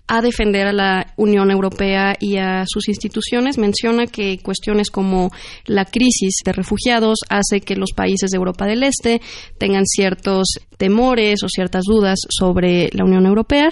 a 0.09 0.21
defender 0.21 0.67
a 0.67 0.73
la 0.73 1.15
Unión 1.17 1.51
Europea 1.51 2.15
y 2.19 2.37
a 2.37 2.65
sus 2.67 2.89
instituciones. 2.89 3.57
Menciona 3.59 4.07
que 4.07 4.39
cuestiones 4.43 4.91
como 4.91 5.31
la 5.65 5.85
crisis 5.85 6.35
de 6.45 6.53
refugiados 6.53 7.21
hace 7.29 7.61
que 7.61 7.77
los 7.77 7.93
países 7.93 8.31
de 8.31 8.37
Europa 8.37 8.67
del 8.67 8.83
Este 8.83 9.21
tengan 9.59 9.87
ciertos 9.87 10.59
temores 10.77 11.43
o 11.43 11.49
ciertas 11.49 11.85
dudas 11.87 12.19
sobre 12.29 12.91
la 12.93 13.05
Unión 13.05 13.27
Europea. 13.27 13.71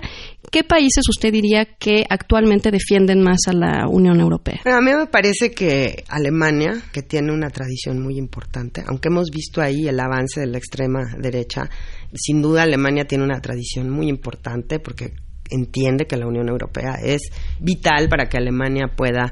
¿Qué 0.50 0.64
países 0.64 1.04
usted 1.08 1.32
diría 1.32 1.64
que 1.64 2.04
actualmente 2.08 2.70
defienden 2.70 3.22
más 3.22 3.40
a 3.46 3.52
la 3.52 3.86
Unión 3.88 4.20
Europea? 4.20 4.60
a 4.64 4.80
mí 4.80 4.92
me 4.92 5.06
parece 5.06 5.52
que 5.52 6.04
Alemania, 6.08 6.82
que 6.92 7.02
tiene 7.02 7.32
una 7.32 7.50
tradición 7.50 8.00
muy 8.02 8.16
importante, 8.16 8.82
aunque 8.86 9.08
hemos 9.08 9.30
visto 9.30 9.60
ahí 9.60 9.86
el 9.86 10.00
avance 10.00 10.40
de 10.40 10.46
la 10.46 10.58
extrema 10.58 11.14
derecha, 11.18 11.68
sin 12.14 12.42
duda 12.42 12.62
Alemania 12.62 13.04
tiene 13.04 13.24
una 13.24 13.40
tradición 13.40 13.90
muy 13.90 14.08
importante 14.08 14.80
porque 14.80 15.12
entiende 15.50 16.06
que 16.06 16.16
la 16.16 16.26
Unión 16.26 16.48
Europea 16.48 16.94
es 17.02 17.20
vital 17.60 18.08
para 18.08 18.28
que 18.28 18.38
Alemania 18.38 18.92
pueda 18.96 19.30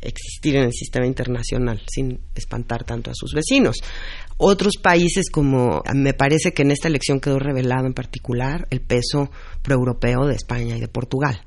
existir 0.00 0.56
en 0.56 0.64
el 0.64 0.72
sistema 0.72 1.06
internacional 1.06 1.82
sin 1.86 2.20
espantar 2.34 2.84
tanto 2.84 3.10
a 3.10 3.14
sus 3.14 3.32
vecinos. 3.34 3.76
Otros 4.36 4.76
países 4.76 5.30
como 5.30 5.82
me 5.94 6.14
parece 6.14 6.52
que 6.52 6.62
en 6.62 6.70
esta 6.70 6.88
elección 6.88 7.20
quedó 7.20 7.38
revelado 7.38 7.86
en 7.86 7.94
particular 7.94 8.66
el 8.70 8.80
peso 8.80 9.30
proeuropeo 9.62 10.26
de 10.26 10.34
España 10.34 10.76
y 10.76 10.80
de 10.80 10.88
Portugal 10.88 11.42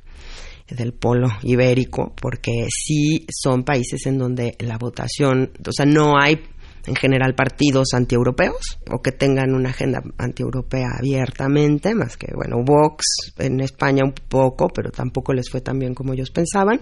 del 0.70 0.94
polo 0.94 1.28
ibérico, 1.44 2.14
porque 2.20 2.68
sí 2.70 3.26
son 3.30 3.64
países 3.64 4.06
en 4.06 4.18
donde 4.18 4.56
la 4.60 4.78
votación, 4.78 5.52
o 5.60 5.72
sea, 5.72 5.86
no 5.86 6.14
hay 6.20 6.40
en 6.86 6.96
general 6.96 7.34
partidos 7.34 7.94
antieuropeos 7.94 8.80
o 8.92 9.02
que 9.02 9.12
tengan 9.12 9.54
una 9.54 9.70
agenda 9.70 10.02
antieuropea 10.18 10.88
abiertamente, 11.00 11.96
más 11.96 12.18
que, 12.18 12.28
bueno, 12.36 12.58
Vox 12.64 13.34
en 13.38 13.62
España 13.62 14.04
un 14.04 14.14
poco, 14.14 14.68
pero 14.68 14.92
tampoco 14.92 15.34
les 15.34 15.50
fue 15.50 15.62
tan 15.62 15.80
bien 15.80 15.94
como 15.94 16.14
ellos 16.14 16.32
pensaban. 16.32 16.82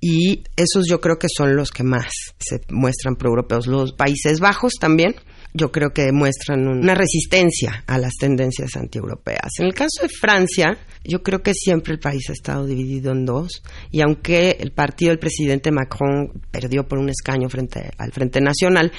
Y 0.00 0.44
esos 0.56 0.86
yo 0.88 1.00
creo 1.00 1.18
que 1.18 1.28
son 1.34 1.56
los 1.56 1.70
que 1.70 1.82
más 1.82 2.12
se 2.38 2.60
muestran 2.70 3.16
proeuropeos. 3.16 3.66
Los 3.66 3.92
Países 3.92 4.40
Bajos 4.40 4.74
también, 4.78 5.14
yo 5.54 5.72
creo 5.72 5.90
que 5.90 6.02
demuestran 6.02 6.68
una 6.68 6.94
resistencia 6.94 7.82
a 7.86 7.98
las 7.98 8.12
tendencias 8.20 8.76
antieuropeas. 8.76 9.58
En 9.58 9.66
el 9.66 9.74
caso 9.74 10.02
de 10.02 10.08
Francia, 10.08 10.78
yo 11.02 11.22
creo 11.22 11.42
que 11.42 11.54
siempre 11.54 11.94
el 11.94 11.98
país 11.98 12.28
ha 12.28 12.32
estado 12.32 12.66
dividido 12.66 13.12
en 13.12 13.24
dos 13.24 13.62
y 13.90 14.02
aunque 14.02 14.58
el 14.60 14.72
partido 14.72 15.10
del 15.10 15.18
presidente 15.18 15.70
Macron 15.70 16.42
perdió 16.50 16.86
por 16.86 16.98
un 16.98 17.08
escaño 17.08 17.48
frente 17.48 17.90
al 17.96 18.12
Frente 18.12 18.40
Nacional, 18.40 18.92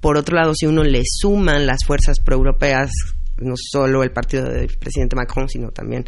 por 0.00 0.18
otro 0.18 0.36
lado, 0.36 0.52
si 0.56 0.66
uno 0.66 0.82
le 0.82 1.02
suman 1.06 1.64
las 1.64 1.84
fuerzas 1.86 2.18
proeuropeas 2.18 2.90
no 3.38 3.54
solo 3.56 4.02
el 4.02 4.12
partido 4.12 4.44
del 4.44 4.68
presidente 4.78 5.16
Macron, 5.16 5.48
sino 5.48 5.70
también 5.70 6.04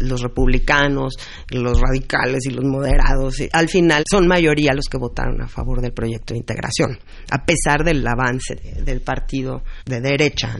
los 0.00 0.22
republicanos, 0.22 1.14
los 1.50 1.80
radicales 1.80 2.46
y 2.46 2.50
los 2.50 2.64
moderados. 2.64 3.36
al 3.52 3.68
final 3.68 4.04
son 4.10 4.26
mayoría 4.26 4.72
los 4.74 4.86
que 4.86 4.98
votaron 4.98 5.40
a 5.42 5.48
favor 5.48 5.80
del 5.80 5.92
proyecto 5.92 6.34
de 6.34 6.38
integración, 6.38 6.98
a 7.30 7.44
pesar 7.44 7.84
del 7.84 8.06
avance 8.06 8.56
del 8.84 9.00
partido 9.00 9.62
de 9.84 10.00
derecha. 10.00 10.56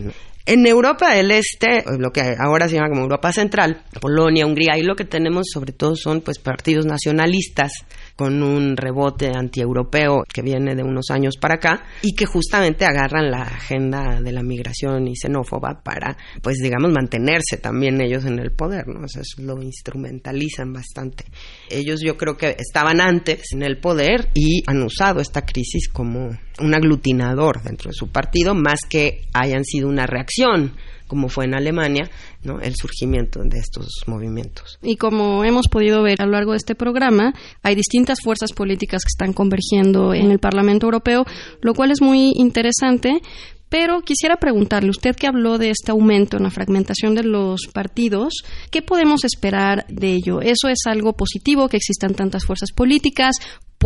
En 0.49 0.65
Europa 0.65 1.13
del 1.13 1.33
Este, 1.33 1.83
lo 1.99 2.13
que 2.13 2.37
ahora 2.39 2.69
se 2.69 2.77
llama 2.77 2.91
como 2.91 3.03
Europa 3.03 3.33
Central, 3.33 3.83
Polonia, 4.01 4.47
Hungría, 4.47 4.79
y 4.79 4.83
lo 4.83 4.95
que 4.95 5.05
tenemos 5.05 5.47
sobre 5.53 5.73
todo 5.73 5.97
son 5.97 6.21
pues 6.21 6.39
partidos 6.39 6.87
nacionalistas 6.87 7.73
con 8.17 8.43
un 8.43 8.77
rebote 8.77 9.31
antieuropeo 9.35 10.25
que 10.33 10.43
viene 10.43 10.75
de 10.75 10.83
unos 10.83 11.11
años 11.11 11.37
para 11.39 11.57
acá 11.57 11.85
y 12.03 12.15
que 12.15 12.25
justamente 12.25 12.87
agarran 12.87 13.31
la 13.31 13.43
agenda 13.43 14.21
de 14.23 14.33
la 14.33 14.43
migración 14.43 15.07
y 15.07 15.15
xenófoba 15.15 15.83
para, 15.85 16.17
pues 16.43 16.57
digamos, 16.57 16.91
mantenerse 16.91 17.59
también 17.59 18.01
ellos 18.01 18.25
en 18.25 18.39
el 18.39 18.53
poder, 18.53 18.89
¿no? 18.89 19.05
O 19.05 19.09
sea, 19.09 19.23
lo 19.39 19.63
instrumentalizan 19.63 20.73
bastante. 20.73 21.27
Ellos 21.71 22.01
yo 22.03 22.17
creo 22.17 22.37
que 22.37 22.57
estaban 22.59 23.01
antes 23.01 23.53
en 23.53 23.63
el 23.63 23.79
poder 23.79 24.31
y 24.35 24.63
han 24.67 24.83
usado 24.83 25.21
esta 25.21 25.43
crisis 25.43 25.89
como 25.89 26.31
un 26.59 26.75
aglutinador 26.75 27.63
dentro 27.63 27.91
de 27.91 27.95
su 27.95 28.09
partido, 28.09 28.55
más 28.55 28.81
que 28.89 29.27
hayan 29.35 29.65
sido 29.65 29.89
una 29.89 30.07
reacción 30.07 30.73
como 31.07 31.29
fue 31.29 31.45
en 31.45 31.55
Alemania, 31.55 32.11
¿no? 32.43 32.61
el 32.61 32.75
surgimiento 32.75 33.41
de 33.43 33.59
estos 33.59 33.89
movimientos. 34.07 34.79
Y 34.83 34.97
como 34.97 35.45
hemos 35.45 35.69
podido 35.69 36.03
ver 36.03 36.21
a 36.21 36.27
lo 36.27 36.33
largo 36.33 36.53
de 36.53 36.59
este 36.59 36.75
programa, 36.75 37.35
hay 37.63 37.75
distintas 37.75 38.21
fuerzas 38.23 38.53
políticas 38.53 39.03
que 39.03 39.09
están 39.09 39.33
convergiendo 39.33 40.15
en 40.15 40.31
el 40.31 40.39
Parlamento 40.39 40.87
Europeo, 40.87 41.25
lo 41.61 41.75
cual 41.75 41.91
es 41.91 42.01
muy 42.01 42.33
interesante 42.37 43.21
pero 43.69 44.03
quisiera 44.03 44.37
preguntarle, 44.37 44.91
usted 44.91 45.17
que 45.17 45.27
habló 45.27 45.59
de 45.59 45.71
este 45.71 45.91
aumento 45.91 46.37
en 46.37 46.45
la 46.45 46.51
fragmentación 46.51 47.15
de 47.15 47.25
los 47.25 47.63
partidos, 47.73 48.45
¿qué 48.71 48.81
podemos 48.81 49.25
esperar 49.25 49.85
de 49.89 50.13
ello? 50.13 50.41
¿Eso 50.41 50.69
es 50.69 50.79
algo 50.87 51.15
positivo, 51.15 51.69
que 51.69 51.77
existan 51.77 52.15
tantas 52.15 52.45
fuerzas 52.45 52.71
políticas? 52.73 53.37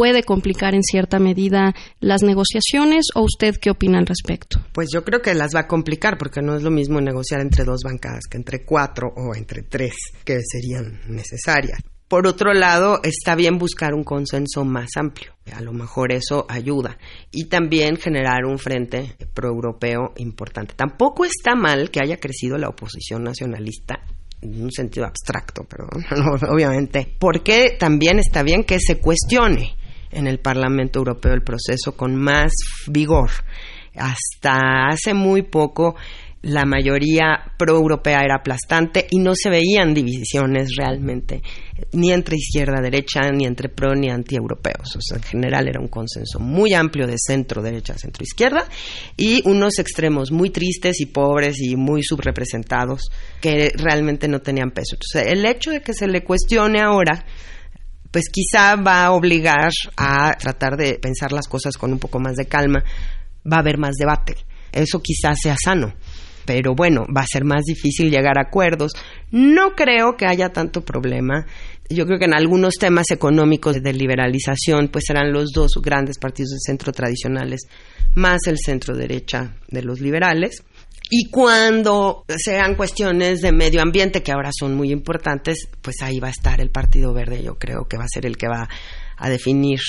¿Puede 0.00 0.23
complicar 0.23 0.75
en 0.75 0.83
cierta 0.83 1.19
medida 1.19 1.75
las 2.00 2.23
negociaciones 2.23 3.09
o 3.14 3.21
usted 3.21 3.57
qué 3.61 3.69
opina 3.71 3.99
al 3.99 4.07
respecto? 4.07 4.59
Pues 4.73 4.88
yo 4.90 5.04
creo 5.04 5.21
que 5.21 5.35
las 5.35 5.54
va 5.54 5.61
a 5.61 5.69
complicar 5.69 6.16
porque 6.16 6.40
no 6.40 6.57
es 6.57 6.62
lo 6.62 6.71
mismo 6.71 7.02
negociar 7.02 7.42
entre 7.42 7.64
dos 7.64 7.83
bancadas 7.85 8.23
que 8.30 8.38
entre 8.38 8.64
cuatro 8.64 9.12
o 9.14 9.35
entre 9.35 9.61
tres 9.61 9.92
que 10.25 10.40
serían 10.42 11.02
necesarias. 11.07 11.80
Por 12.09 12.26
otro 12.26 12.54
lado, 12.54 13.00
está 13.02 13.35
bien 13.35 13.59
buscar 13.59 13.92
un 13.92 14.02
consenso 14.02 14.64
más 14.64 14.88
amplio. 14.97 15.35
A 15.52 15.61
lo 15.61 15.75
mejor 15.75 16.14
eso 16.14 16.47
ayuda. 16.49 16.97
Y 17.30 17.50
también 17.50 17.99
generar 17.99 18.47
un 18.47 18.59
frente 18.59 19.16
proeuropeo 19.35 20.14
importante. 20.16 20.73
Tampoco 20.75 21.26
está 21.26 21.54
mal 21.54 21.90
que 21.90 22.00
haya 22.02 22.16
crecido 22.16 22.57
la 22.57 22.71
oposición 22.71 23.23
nacionalista 23.23 24.00
en 24.40 24.62
un 24.62 24.73
sentido 24.73 25.04
abstracto, 25.04 25.64
perdón, 25.64 26.07
obviamente, 26.50 27.14
porque 27.19 27.76
también 27.78 28.19
está 28.19 28.42
bien 28.42 28.64
que 28.64 28.78
se 28.80 28.99
cuestione 28.99 29.76
en 30.10 30.26
el 30.26 30.38
Parlamento 30.38 30.98
Europeo 30.98 31.32
el 31.32 31.42
proceso 31.42 31.96
con 31.96 32.16
más 32.16 32.52
vigor. 32.86 33.30
Hasta 33.94 34.88
hace 34.88 35.14
muy 35.14 35.42
poco 35.42 35.96
la 36.42 36.64
mayoría 36.64 37.52
pro-europea 37.58 38.20
era 38.24 38.36
aplastante 38.36 39.06
y 39.10 39.18
no 39.18 39.34
se 39.34 39.50
veían 39.50 39.92
divisiones 39.92 40.74
realmente, 40.74 41.42
ni 41.92 42.12
entre 42.12 42.36
izquierda, 42.36 42.80
derecha, 42.80 43.20
ni 43.30 43.44
entre 43.44 43.68
pro 43.68 43.94
ni 43.94 44.08
anti-europeos. 44.08 44.96
O 44.96 45.00
sea, 45.02 45.18
en 45.18 45.22
general 45.22 45.68
era 45.68 45.80
un 45.80 45.88
consenso 45.88 46.40
muy 46.40 46.72
amplio 46.72 47.06
de 47.06 47.16
centro, 47.18 47.62
derecha, 47.62 47.98
centro, 47.98 48.24
izquierda 48.24 48.66
y 49.16 49.46
unos 49.46 49.78
extremos 49.78 50.32
muy 50.32 50.48
tristes 50.48 51.00
y 51.00 51.06
pobres 51.06 51.60
y 51.60 51.76
muy 51.76 52.02
subrepresentados 52.02 53.10
que 53.40 53.72
realmente 53.76 54.26
no 54.26 54.40
tenían 54.40 54.70
peso. 54.70 54.96
Entonces, 54.96 55.32
el 55.32 55.44
hecho 55.44 55.70
de 55.70 55.82
que 55.82 55.92
se 55.92 56.06
le 56.06 56.24
cuestione 56.24 56.80
ahora 56.80 57.26
pues 58.10 58.24
quizá 58.30 58.76
va 58.76 59.04
a 59.04 59.12
obligar 59.12 59.70
a 59.96 60.32
tratar 60.32 60.76
de 60.76 60.98
pensar 60.98 61.32
las 61.32 61.48
cosas 61.48 61.76
con 61.76 61.92
un 61.92 61.98
poco 61.98 62.18
más 62.18 62.36
de 62.36 62.46
calma, 62.46 62.82
va 63.50 63.56
a 63.56 63.60
haber 63.60 63.78
más 63.78 63.96
debate. 63.96 64.36
Eso 64.72 65.00
quizás 65.00 65.38
sea 65.42 65.56
sano 65.62 65.94
pero 66.50 66.74
bueno, 66.74 67.06
va 67.16 67.20
a 67.20 67.26
ser 67.30 67.44
más 67.44 67.62
difícil 67.64 68.10
llegar 68.10 68.36
a 68.36 68.48
acuerdos. 68.48 68.90
No 69.30 69.76
creo 69.76 70.16
que 70.16 70.26
haya 70.26 70.48
tanto 70.48 70.84
problema. 70.84 71.46
Yo 71.88 72.06
creo 72.06 72.18
que 72.18 72.24
en 72.24 72.34
algunos 72.34 72.74
temas 72.74 73.12
económicos 73.12 73.76
de 73.80 73.92
liberalización, 73.92 74.88
pues 74.88 75.04
serán 75.06 75.32
los 75.32 75.50
dos 75.52 75.72
grandes 75.80 76.18
partidos 76.18 76.50
de 76.50 76.58
centro 76.66 76.92
tradicionales, 76.92 77.68
más 78.16 78.40
el 78.48 78.58
centro 78.58 78.96
derecha 78.96 79.54
de 79.68 79.82
los 79.84 80.00
liberales. 80.00 80.64
Y 81.10 81.28
cuando 81.28 82.24
sean 82.36 82.76
cuestiones 82.76 83.40
de 83.40 83.50
medio 83.50 83.82
ambiente, 83.82 84.22
que 84.22 84.30
ahora 84.30 84.50
son 84.56 84.76
muy 84.76 84.92
importantes, 84.92 85.68
pues 85.82 85.96
ahí 86.02 86.20
va 86.20 86.28
a 86.28 86.30
estar 86.30 86.60
el 86.60 86.70
Partido 86.70 87.12
Verde. 87.12 87.42
Yo 87.42 87.58
creo 87.58 87.86
que 87.88 87.96
va 87.96 88.04
a 88.04 88.08
ser 88.08 88.26
el 88.26 88.36
que 88.36 88.46
va 88.46 88.68
a 89.16 89.28
definir 89.28 89.80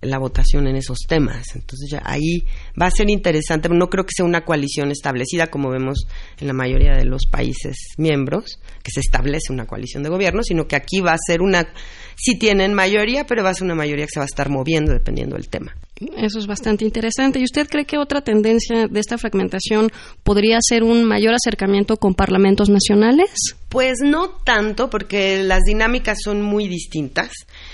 la 0.00 0.18
votación 0.18 0.66
en 0.66 0.76
esos 0.76 1.00
temas. 1.08 1.54
Entonces 1.54 1.90
ya 1.90 2.02
ahí 2.04 2.44
va 2.80 2.86
a 2.86 2.90
ser 2.90 3.10
interesante. 3.10 3.68
No 3.68 3.88
creo 3.88 4.04
que 4.04 4.12
sea 4.16 4.24
una 4.24 4.44
coalición 4.44 4.90
establecida 4.90 5.48
como 5.48 5.70
vemos 5.70 6.06
en 6.38 6.46
la 6.46 6.52
mayoría 6.52 6.92
de 6.92 7.04
los 7.04 7.22
países 7.30 7.76
miembros, 7.98 8.60
que 8.82 8.92
se 8.92 9.00
establece 9.00 9.52
una 9.52 9.66
coalición 9.66 10.02
de 10.02 10.08
gobierno, 10.08 10.42
sino 10.42 10.66
que 10.66 10.76
aquí 10.76 11.00
va 11.00 11.12
a 11.12 11.18
ser 11.26 11.42
una, 11.42 11.68
sí 12.16 12.38
tienen 12.38 12.74
mayoría, 12.74 13.26
pero 13.26 13.42
va 13.42 13.50
a 13.50 13.54
ser 13.54 13.64
una 13.64 13.74
mayoría 13.74 14.06
que 14.06 14.12
se 14.12 14.20
va 14.20 14.24
a 14.24 14.32
estar 14.32 14.48
moviendo 14.48 14.92
dependiendo 14.92 15.36
del 15.36 15.48
tema. 15.48 15.74
Eso 16.16 16.38
es 16.38 16.46
bastante 16.46 16.84
interesante. 16.84 17.38
¿Y 17.38 17.44
usted 17.44 17.68
cree 17.68 17.84
que 17.84 17.98
otra 17.98 18.22
tendencia 18.22 18.86
de 18.88 19.00
esta 19.00 19.18
fragmentación 19.18 19.90
podría 20.22 20.58
ser 20.62 20.82
un 20.82 21.04
mayor 21.04 21.34
acercamiento 21.34 21.98
con 21.98 22.14
parlamentos 22.14 22.70
nacionales? 22.70 23.30
Pues 23.68 23.98
no 24.02 24.30
tanto, 24.30 24.88
porque 24.88 25.42
las 25.42 25.60
dinámicas 25.64 26.18
son 26.24 26.40
muy 26.42 26.68
distintas. 26.68 27.32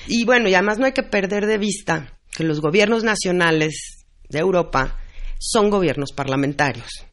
Y 0.09 0.25
bueno, 0.25 0.49
y 0.49 0.55
además 0.55 0.79
no 0.79 0.87
hay 0.87 0.93
que 0.93 1.05
perder 1.05 1.47
de 1.47 1.59
vista 1.59 2.19
que 2.37 2.45
los 2.45 2.61
gobiernos 2.61 3.05
nacionales 3.05 4.05
de 4.29 4.41
Europa 4.41 4.99
son 5.39 5.71
gobiernos 5.71 6.13
parlamentarios. 6.13 7.06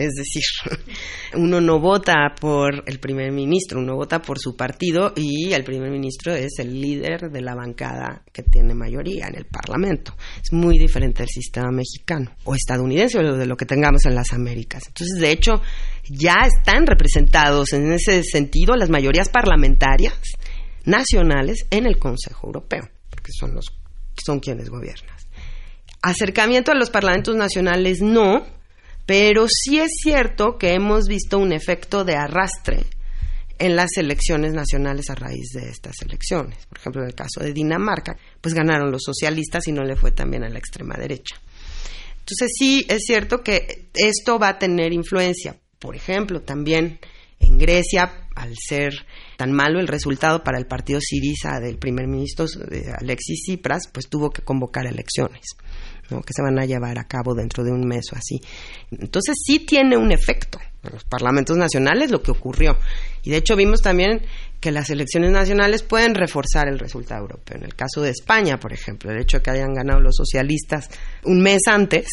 Es 0.00 0.14
decir, 0.14 0.42
uno 1.34 1.60
no 1.60 1.78
vota 1.78 2.34
por 2.40 2.82
el 2.86 2.98
primer 2.98 3.32
ministro, 3.32 3.78
uno 3.78 3.96
vota 3.96 4.20
por 4.22 4.38
su 4.38 4.56
partido 4.56 5.12
y 5.16 5.52
el 5.52 5.64
primer 5.64 5.90
ministro 5.90 6.34
es 6.34 6.58
el 6.58 6.80
líder 6.80 7.30
de 7.30 7.40
la 7.40 7.54
bancada 7.54 8.22
que 8.32 8.42
tiene 8.42 8.74
mayoría 8.74 9.26
en 9.28 9.36
el 9.36 9.46
Parlamento. 9.46 10.16
Es 10.42 10.52
muy 10.52 10.78
diferente 10.78 11.22
al 11.22 11.28
sistema 11.28 11.70
mexicano 11.70 12.34
o 12.44 12.54
estadounidense 12.54 13.18
o 13.18 13.36
de 13.36 13.46
lo 13.46 13.56
que 13.56 13.66
tengamos 13.66 14.06
en 14.06 14.14
las 14.14 14.32
Américas. 14.32 14.84
Entonces, 14.88 15.20
de 15.20 15.30
hecho, 15.30 15.62
ya 16.08 16.36
están 16.46 16.86
representados 16.86 17.72
en 17.72 17.92
ese 17.92 18.22
sentido 18.22 18.76
las 18.76 18.90
mayorías 18.90 19.28
parlamentarias 19.28 20.14
nacionales 20.84 21.66
en 21.70 21.86
el 21.86 21.98
Consejo 21.98 22.46
Europeo, 22.46 22.88
porque 23.10 23.32
son 23.32 23.54
los 23.54 23.66
son 24.24 24.40
quienes 24.40 24.68
gobiernan. 24.68 25.16
Acercamiento 26.02 26.72
a 26.72 26.74
los 26.74 26.90
parlamentos 26.90 27.36
nacionales 27.36 28.00
no, 28.00 28.46
pero 29.10 29.48
sí 29.48 29.80
es 29.80 29.90
cierto 30.00 30.56
que 30.56 30.72
hemos 30.72 31.08
visto 31.08 31.36
un 31.36 31.52
efecto 31.52 32.04
de 32.04 32.14
arrastre 32.14 32.84
en 33.58 33.74
las 33.74 33.96
elecciones 33.96 34.52
nacionales 34.52 35.10
a 35.10 35.16
raíz 35.16 35.48
de 35.52 35.68
estas 35.68 36.00
elecciones. 36.02 36.64
Por 36.66 36.78
ejemplo, 36.78 37.02
en 37.02 37.08
el 37.08 37.14
caso 37.16 37.40
de 37.40 37.52
Dinamarca, 37.52 38.16
pues 38.40 38.54
ganaron 38.54 38.92
los 38.92 39.02
socialistas 39.02 39.66
y 39.66 39.72
no 39.72 39.82
le 39.82 39.96
fue 39.96 40.12
también 40.12 40.44
a 40.44 40.48
la 40.48 40.60
extrema 40.60 40.94
derecha. 40.96 41.34
Entonces 42.20 42.52
sí 42.56 42.86
es 42.88 43.02
cierto 43.04 43.42
que 43.42 43.88
esto 43.94 44.38
va 44.38 44.50
a 44.50 44.58
tener 44.60 44.92
influencia. 44.92 45.56
Por 45.80 45.96
ejemplo, 45.96 46.42
también 46.42 47.00
en 47.40 47.58
Grecia, 47.58 48.28
al 48.36 48.54
ser 48.56 48.92
tan 49.36 49.50
malo 49.50 49.80
el 49.80 49.88
resultado 49.88 50.44
para 50.44 50.56
el 50.56 50.68
partido 50.68 51.00
Siriza 51.00 51.58
del 51.58 51.78
primer 51.78 52.06
ministro 52.06 52.46
Alexis 53.00 53.42
Tsipras, 53.42 53.88
pues 53.92 54.08
tuvo 54.08 54.30
que 54.30 54.42
convocar 54.42 54.86
elecciones 54.86 55.56
que 56.24 56.32
se 56.34 56.42
van 56.42 56.58
a 56.58 56.66
llevar 56.66 56.98
a 56.98 57.04
cabo 57.04 57.34
dentro 57.34 57.64
de 57.64 57.72
un 57.72 57.86
mes 57.86 58.04
o 58.12 58.16
así. 58.16 58.40
Entonces 58.90 59.36
sí 59.44 59.60
tiene 59.60 59.96
un 59.96 60.12
efecto 60.12 60.58
en 60.82 60.92
los 60.92 61.04
parlamentos 61.04 61.56
nacionales 61.56 62.10
lo 62.10 62.22
que 62.22 62.30
ocurrió. 62.30 62.76
Y 63.22 63.30
de 63.30 63.36
hecho 63.36 63.56
vimos 63.56 63.80
también 63.80 64.22
que 64.60 64.70
las 64.70 64.90
elecciones 64.90 65.30
nacionales 65.30 65.82
pueden 65.82 66.14
reforzar 66.14 66.68
el 66.68 66.78
resultado 66.78 67.22
europeo. 67.22 67.56
En 67.56 67.64
el 67.64 67.74
caso 67.74 68.02
de 68.02 68.10
España, 68.10 68.60
por 68.60 68.72
ejemplo, 68.72 69.10
el 69.10 69.20
hecho 69.20 69.38
de 69.38 69.42
que 69.42 69.50
hayan 69.50 69.72
ganado 69.72 70.00
los 70.00 70.16
socialistas 70.16 70.88
un 71.24 71.40
mes 71.40 71.62
antes, 71.66 72.06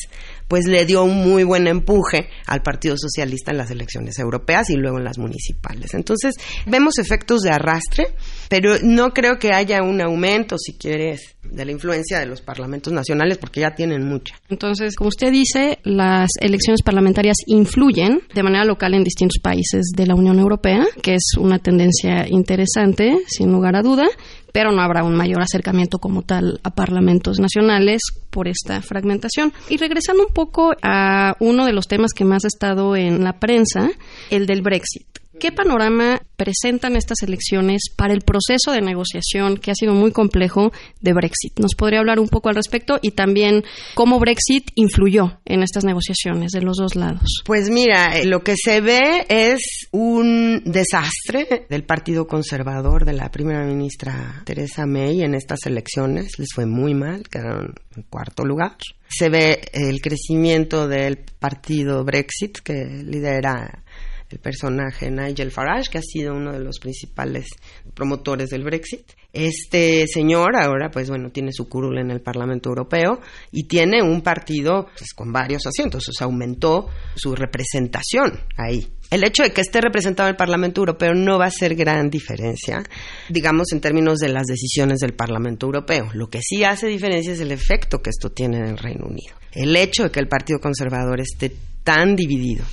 pues 0.48 0.66
le 0.66 0.86
dio 0.86 1.04
un 1.04 1.16
muy 1.16 1.44
buen 1.44 1.68
empuje 1.68 2.30
al 2.46 2.62
Partido 2.62 2.96
Socialista 2.98 3.52
en 3.52 3.58
las 3.58 3.72
elecciones 3.72 4.18
europeas 4.18 4.70
y 4.70 4.78
luego 4.78 4.98
en 4.98 5.04
las 5.04 5.18
municipales. 5.18 5.94
Entonces, 5.94 6.36
vemos 6.66 6.98
efectos 7.00 7.42
de 7.42 7.52
arrastre, 7.52 8.16
pero 8.50 8.76
no 8.82 9.10
creo 9.12 9.38
que 9.38 9.54
haya 9.54 9.84
un 9.84 10.02
aumento, 10.02 10.58
si 10.58 10.78
quieres, 10.78 11.36
de 11.44 11.66
la 11.66 11.72
influencia 11.72 12.20
de 12.20 12.26
los 12.26 12.42
parlamentos 12.42 12.94
nacionales, 12.94 13.38
porque 13.38 13.62
ya 13.62 13.76
tienen 13.76 14.08
mucha. 14.08 14.36
Entonces, 14.50 14.96
como 14.96 15.10
usted 15.10 15.32
dice, 15.32 15.80
las 15.84 16.30
elecciones 16.40 16.82
parlamentarias 16.82 17.38
influyen 17.46 18.22
de 18.34 18.44
manera 18.44 18.66
local 18.66 18.94
en 18.94 19.04
distintos 19.04 19.40
países 19.42 19.92
de 19.96 20.08
la 20.08 20.16
Unión 20.16 20.40
Europea, 20.40 20.86
que 21.02 21.16
es 21.16 21.32
una 21.38 21.60
tendencia 21.60 22.26
interesante, 22.38 23.18
sin 23.28 23.52
lugar 23.52 23.76
a 23.76 23.82
duda, 23.82 24.08
pero 24.54 24.72
no 24.72 24.82
habrá 24.82 25.04
un 25.04 25.16
mayor 25.16 25.42
acercamiento 25.42 26.00
como 26.00 26.22
tal 26.22 26.60
a 26.64 26.72
parlamentos 26.72 27.40
nacionales 27.40 28.02
por 28.30 28.48
esta 28.48 28.82
fragmentación. 28.82 29.54
Y 29.70 29.78
regresando 29.78 30.26
un 30.26 30.34
poco 30.34 30.74
a 30.82 31.36
uno 31.40 31.66
de 31.66 31.74
los 31.74 31.88
temas 31.88 32.14
que 32.14 32.26
más 32.26 32.46
ha 32.46 32.48
estado 32.48 32.96
en 32.96 33.24
la 33.24 33.34
prensa, 33.40 33.92
el 34.30 34.46
del 34.46 34.62
Brexit. 34.62 35.08
¿Qué 35.40 35.52
panorama 35.52 36.22
presentan 36.36 36.96
estas 36.96 37.22
elecciones 37.22 37.90
para 37.96 38.14
el 38.14 38.22
proceso 38.22 38.72
de 38.72 38.82
negociación 38.82 39.58
que 39.58 39.70
ha 39.70 39.76
sido 39.76 39.94
muy 39.94 40.12
complejo 40.12 40.72
de 41.00 41.14
Brexit? 41.14 41.60
¿Nos 41.60 41.76
podría 41.76 42.00
hablar 42.00 42.20
un 42.20 42.28
poco 42.28 42.50
al 42.50 42.56
respecto 42.56 42.98
y 43.02 43.12
también 43.12 43.64
cómo 43.94 44.20
Brexit 44.20 44.72
influyó 44.76 45.40
en 45.46 45.62
estas 45.62 45.84
negociaciones 45.84 46.52
de 46.52 46.62
los 46.62 46.78
dos 46.78 46.96
lados? 46.96 47.44
Pues 47.46 47.70
mira, 47.70 48.18
eh, 48.18 48.26
lo 48.26 48.44
que 48.44 48.56
se 48.58 48.82
ve 48.82 49.26
es 49.30 49.88
un 49.92 50.64
desastre 50.66 51.68
del 51.70 51.84
Partido 51.84 52.26
Conservador 52.26 53.06
de 53.06 53.14
la 53.14 53.30
primera 53.30 53.64
ministra 53.64 54.42
Theresa 54.46 54.86
May 54.88 55.22
en 55.22 55.36
estas 55.36 55.66
elecciones. 55.66 56.40
Les 56.40 56.50
fue 56.54 56.66
muy 56.66 56.96
mal, 56.96 57.24
quedaron 57.30 57.76
en 57.96 58.04
cuarto 58.04 58.44
lugar. 58.44 58.78
Se 59.08 59.30
ve 59.30 59.62
el 59.74 60.02
crecimiento 60.02 60.88
del 60.88 61.18
partido 61.40 62.04
Brexit 62.04 62.58
que 62.60 62.86
lidera 63.04 63.84
el 64.30 64.40
personaje 64.40 65.10
Nigel 65.10 65.52
Farage, 65.52 65.90
que 65.90 65.98
ha 66.00 66.02
sido 66.02 66.34
uno 66.34 66.52
de 66.52 66.60
los 66.60 66.80
principales 66.80 67.48
promotores 67.94 68.50
del 68.50 68.64
Brexit. 68.64 69.12
Este 69.32 70.08
señor 70.08 70.56
ahora, 70.56 70.90
pues 70.90 71.10
bueno, 71.10 71.30
tiene 71.30 71.52
su 71.52 71.70
curul 71.70 72.00
en 72.00 72.12
el 72.12 72.22
Parlamento 72.22 72.70
Europeo 72.70 73.20
y 73.52 73.68
tiene 73.68 74.02
un 74.02 74.22
partido 74.22 74.88
pues, 74.98 75.14
con 75.14 75.32
varios 75.32 75.66
asientos, 75.68 76.08
o 76.10 76.12
sea, 76.12 76.26
aumentó 76.26 76.88
su 77.16 77.36
representación 77.36 78.40
ahí. 78.58 78.88
El 79.10 79.24
hecho 79.24 79.44
de 79.44 79.52
que 79.52 79.62
esté 79.62 79.80
representado 79.80 80.28
el 80.28 80.36
Parlamento 80.36 80.82
Europeo 80.82 81.14
no 81.14 81.38
va 81.38 81.46
a 81.46 81.50
hacer 81.50 81.76
gran 81.76 82.10
diferencia, 82.10 82.84
digamos, 83.30 83.72
en 83.72 83.80
términos 83.80 84.18
de 84.20 84.30
las 84.30 84.48
decisiones 84.48 85.00
del 85.00 85.14
Parlamento 85.14 85.66
Europeo. 85.66 86.10
Lo 86.14 86.30
que 86.30 86.42
sí 86.42 86.64
hace 86.66 86.88
diferencia 86.88 87.32
es 87.32 87.40
el 87.40 87.52
efecto 87.52 88.02
que 88.02 88.10
esto 88.10 88.32
tiene 88.32 88.58
en 88.58 88.66
el 88.66 88.78
Reino 88.78 89.06
Unido. 89.06 89.36
El 89.54 89.76
hecho 89.78 90.04
de 90.04 90.12
que 90.12 90.20
el 90.20 90.28
Partido 90.28 90.60
Conservador 90.60 91.22
esté 91.22 91.54
tan 91.84 92.18
dividido 92.18 92.66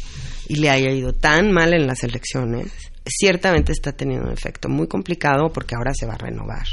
y 0.48 0.56
le 0.56 0.70
haya 0.70 0.90
ido 0.90 1.12
tan 1.12 1.52
mal 1.52 1.74
en 1.74 1.86
las 1.86 2.04
elecciones, 2.04 2.72
ciertamente 3.06 3.72
está 3.72 3.92
teniendo 3.92 4.26
un 4.26 4.32
efecto 4.32 4.68
muy 4.68 4.86
complicado 4.86 5.52
porque 5.52 5.74
ahora 5.74 5.92
se 5.94 6.06
va 6.06 6.14
a 6.14 6.18
renovar 6.18 6.66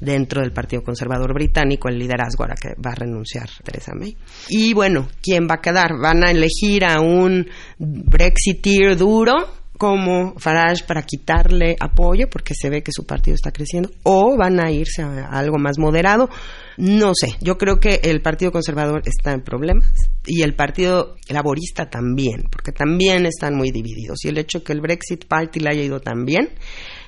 dentro 0.00 0.40
del 0.40 0.52
Partido 0.52 0.82
Conservador 0.82 1.34
Británico 1.34 1.88
el 1.88 1.98
liderazgo 1.98 2.44
ahora 2.44 2.56
que 2.60 2.70
va 2.80 2.92
a 2.92 2.94
renunciar 2.94 3.48
Theresa 3.62 3.92
May. 3.94 4.16
Y 4.48 4.72
bueno, 4.72 5.08
¿quién 5.22 5.46
va 5.48 5.56
a 5.56 5.60
quedar? 5.60 5.98
¿Van 6.00 6.24
a 6.24 6.30
elegir 6.30 6.84
a 6.84 7.00
un 7.00 7.46
Brexiteer 7.78 8.96
duro 8.96 9.59
como 9.80 10.34
Farage 10.38 10.84
para 10.84 11.04
quitarle 11.04 11.74
apoyo 11.80 12.28
porque 12.28 12.52
se 12.54 12.68
ve 12.68 12.82
que 12.82 12.92
su 12.94 13.06
partido 13.06 13.34
está 13.34 13.50
creciendo 13.50 13.90
o 14.02 14.36
van 14.36 14.60
a 14.60 14.70
irse 14.70 15.00
a 15.00 15.24
algo 15.30 15.56
más 15.56 15.78
moderado? 15.78 16.28
No 16.76 17.12
sé, 17.14 17.36
yo 17.40 17.56
creo 17.56 17.80
que 17.80 18.00
el 18.04 18.20
Partido 18.20 18.52
Conservador 18.52 19.00
está 19.06 19.32
en 19.32 19.40
problemas 19.40 19.90
y 20.26 20.42
el 20.42 20.54
Partido 20.54 21.16
Laborista 21.30 21.88
también, 21.88 22.42
porque 22.52 22.72
también 22.72 23.24
están 23.24 23.54
muy 23.54 23.70
divididos. 23.70 24.22
Y 24.22 24.28
el 24.28 24.36
hecho 24.36 24.62
que 24.62 24.74
el 24.74 24.82
Brexit 24.82 25.24
Party 25.24 25.60
le 25.60 25.70
haya 25.70 25.82
ido 25.82 26.00
tan 26.00 26.26
bien 26.26 26.50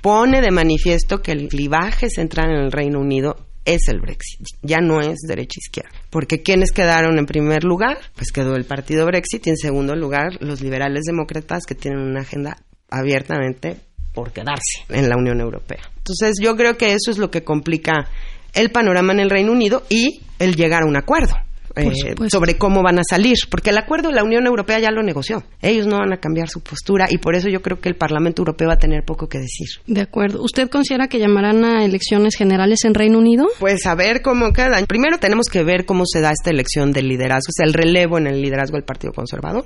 pone 0.00 0.40
de 0.40 0.50
manifiesto 0.50 1.20
que 1.20 1.32
el 1.32 1.48
clivaje 1.48 2.08
central 2.08 2.52
en 2.52 2.64
el 2.64 2.72
Reino 2.72 3.00
Unido 3.00 3.36
es 3.64 3.88
el 3.88 4.00
Brexit, 4.00 4.46
ya 4.62 4.78
no 4.80 5.00
es 5.00 5.20
derecha-izquierda. 5.26 5.90
Porque 6.10 6.42
¿quiénes 6.42 6.72
quedaron 6.72 7.18
en 7.18 7.26
primer 7.26 7.64
lugar? 7.64 7.98
Pues 8.16 8.32
quedó 8.32 8.56
el 8.56 8.64
partido 8.64 9.06
Brexit 9.06 9.46
y 9.46 9.50
en 9.50 9.56
segundo 9.56 9.94
lugar 9.94 10.38
los 10.40 10.60
liberales 10.60 11.02
demócratas 11.04 11.64
que 11.64 11.74
tienen 11.74 12.00
una 12.00 12.20
agenda 12.22 12.58
abiertamente 12.90 13.76
por 14.12 14.32
quedarse 14.32 14.84
en 14.88 15.08
la 15.08 15.16
Unión 15.16 15.40
Europea. 15.40 15.80
Entonces 15.96 16.36
yo 16.40 16.56
creo 16.56 16.76
que 16.76 16.92
eso 16.92 17.10
es 17.10 17.18
lo 17.18 17.30
que 17.30 17.44
complica 17.44 18.08
el 18.54 18.70
panorama 18.70 19.12
en 19.12 19.20
el 19.20 19.30
Reino 19.30 19.52
Unido 19.52 19.82
y 19.88 20.22
el 20.38 20.56
llegar 20.56 20.82
a 20.82 20.86
un 20.86 20.96
acuerdo. 20.96 21.34
Eh, 21.76 22.14
sobre 22.30 22.58
cómo 22.58 22.82
van 22.82 22.98
a 22.98 23.02
salir, 23.08 23.36
porque 23.50 23.70
el 23.70 23.78
acuerdo 23.78 24.10
la 24.10 24.24
Unión 24.24 24.46
Europea 24.46 24.78
ya 24.78 24.90
lo 24.90 25.02
negoció. 25.02 25.42
Ellos 25.60 25.86
no 25.86 25.98
van 25.98 26.12
a 26.12 26.18
cambiar 26.18 26.48
su 26.48 26.60
postura 26.60 27.06
y 27.10 27.18
por 27.18 27.34
eso 27.34 27.48
yo 27.48 27.62
creo 27.62 27.80
que 27.80 27.88
el 27.88 27.96
Parlamento 27.96 28.42
Europeo 28.42 28.68
va 28.68 28.74
a 28.74 28.78
tener 28.78 29.04
poco 29.04 29.28
que 29.28 29.38
decir. 29.38 29.68
De 29.86 30.00
acuerdo. 30.00 30.42
¿Usted 30.42 30.68
considera 30.68 31.08
que 31.08 31.18
llamarán 31.18 31.64
a 31.64 31.84
elecciones 31.84 32.34
generales 32.36 32.84
en 32.84 32.94
Reino 32.94 33.18
Unido? 33.18 33.46
Pues 33.58 33.86
a 33.86 33.94
ver 33.94 34.22
cómo 34.22 34.52
queda. 34.52 34.84
Primero 34.86 35.18
tenemos 35.18 35.46
que 35.48 35.62
ver 35.62 35.86
cómo 35.86 36.04
se 36.06 36.20
da 36.20 36.30
esta 36.32 36.50
elección 36.50 36.92
del 36.92 37.08
liderazgo, 37.08 37.50
o 37.50 37.56
sea, 37.56 37.66
el 37.66 37.72
relevo 37.72 38.18
en 38.18 38.26
el 38.26 38.40
liderazgo 38.40 38.76
del 38.76 38.84
Partido 38.84 39.12
Conservador. 39.12 39.64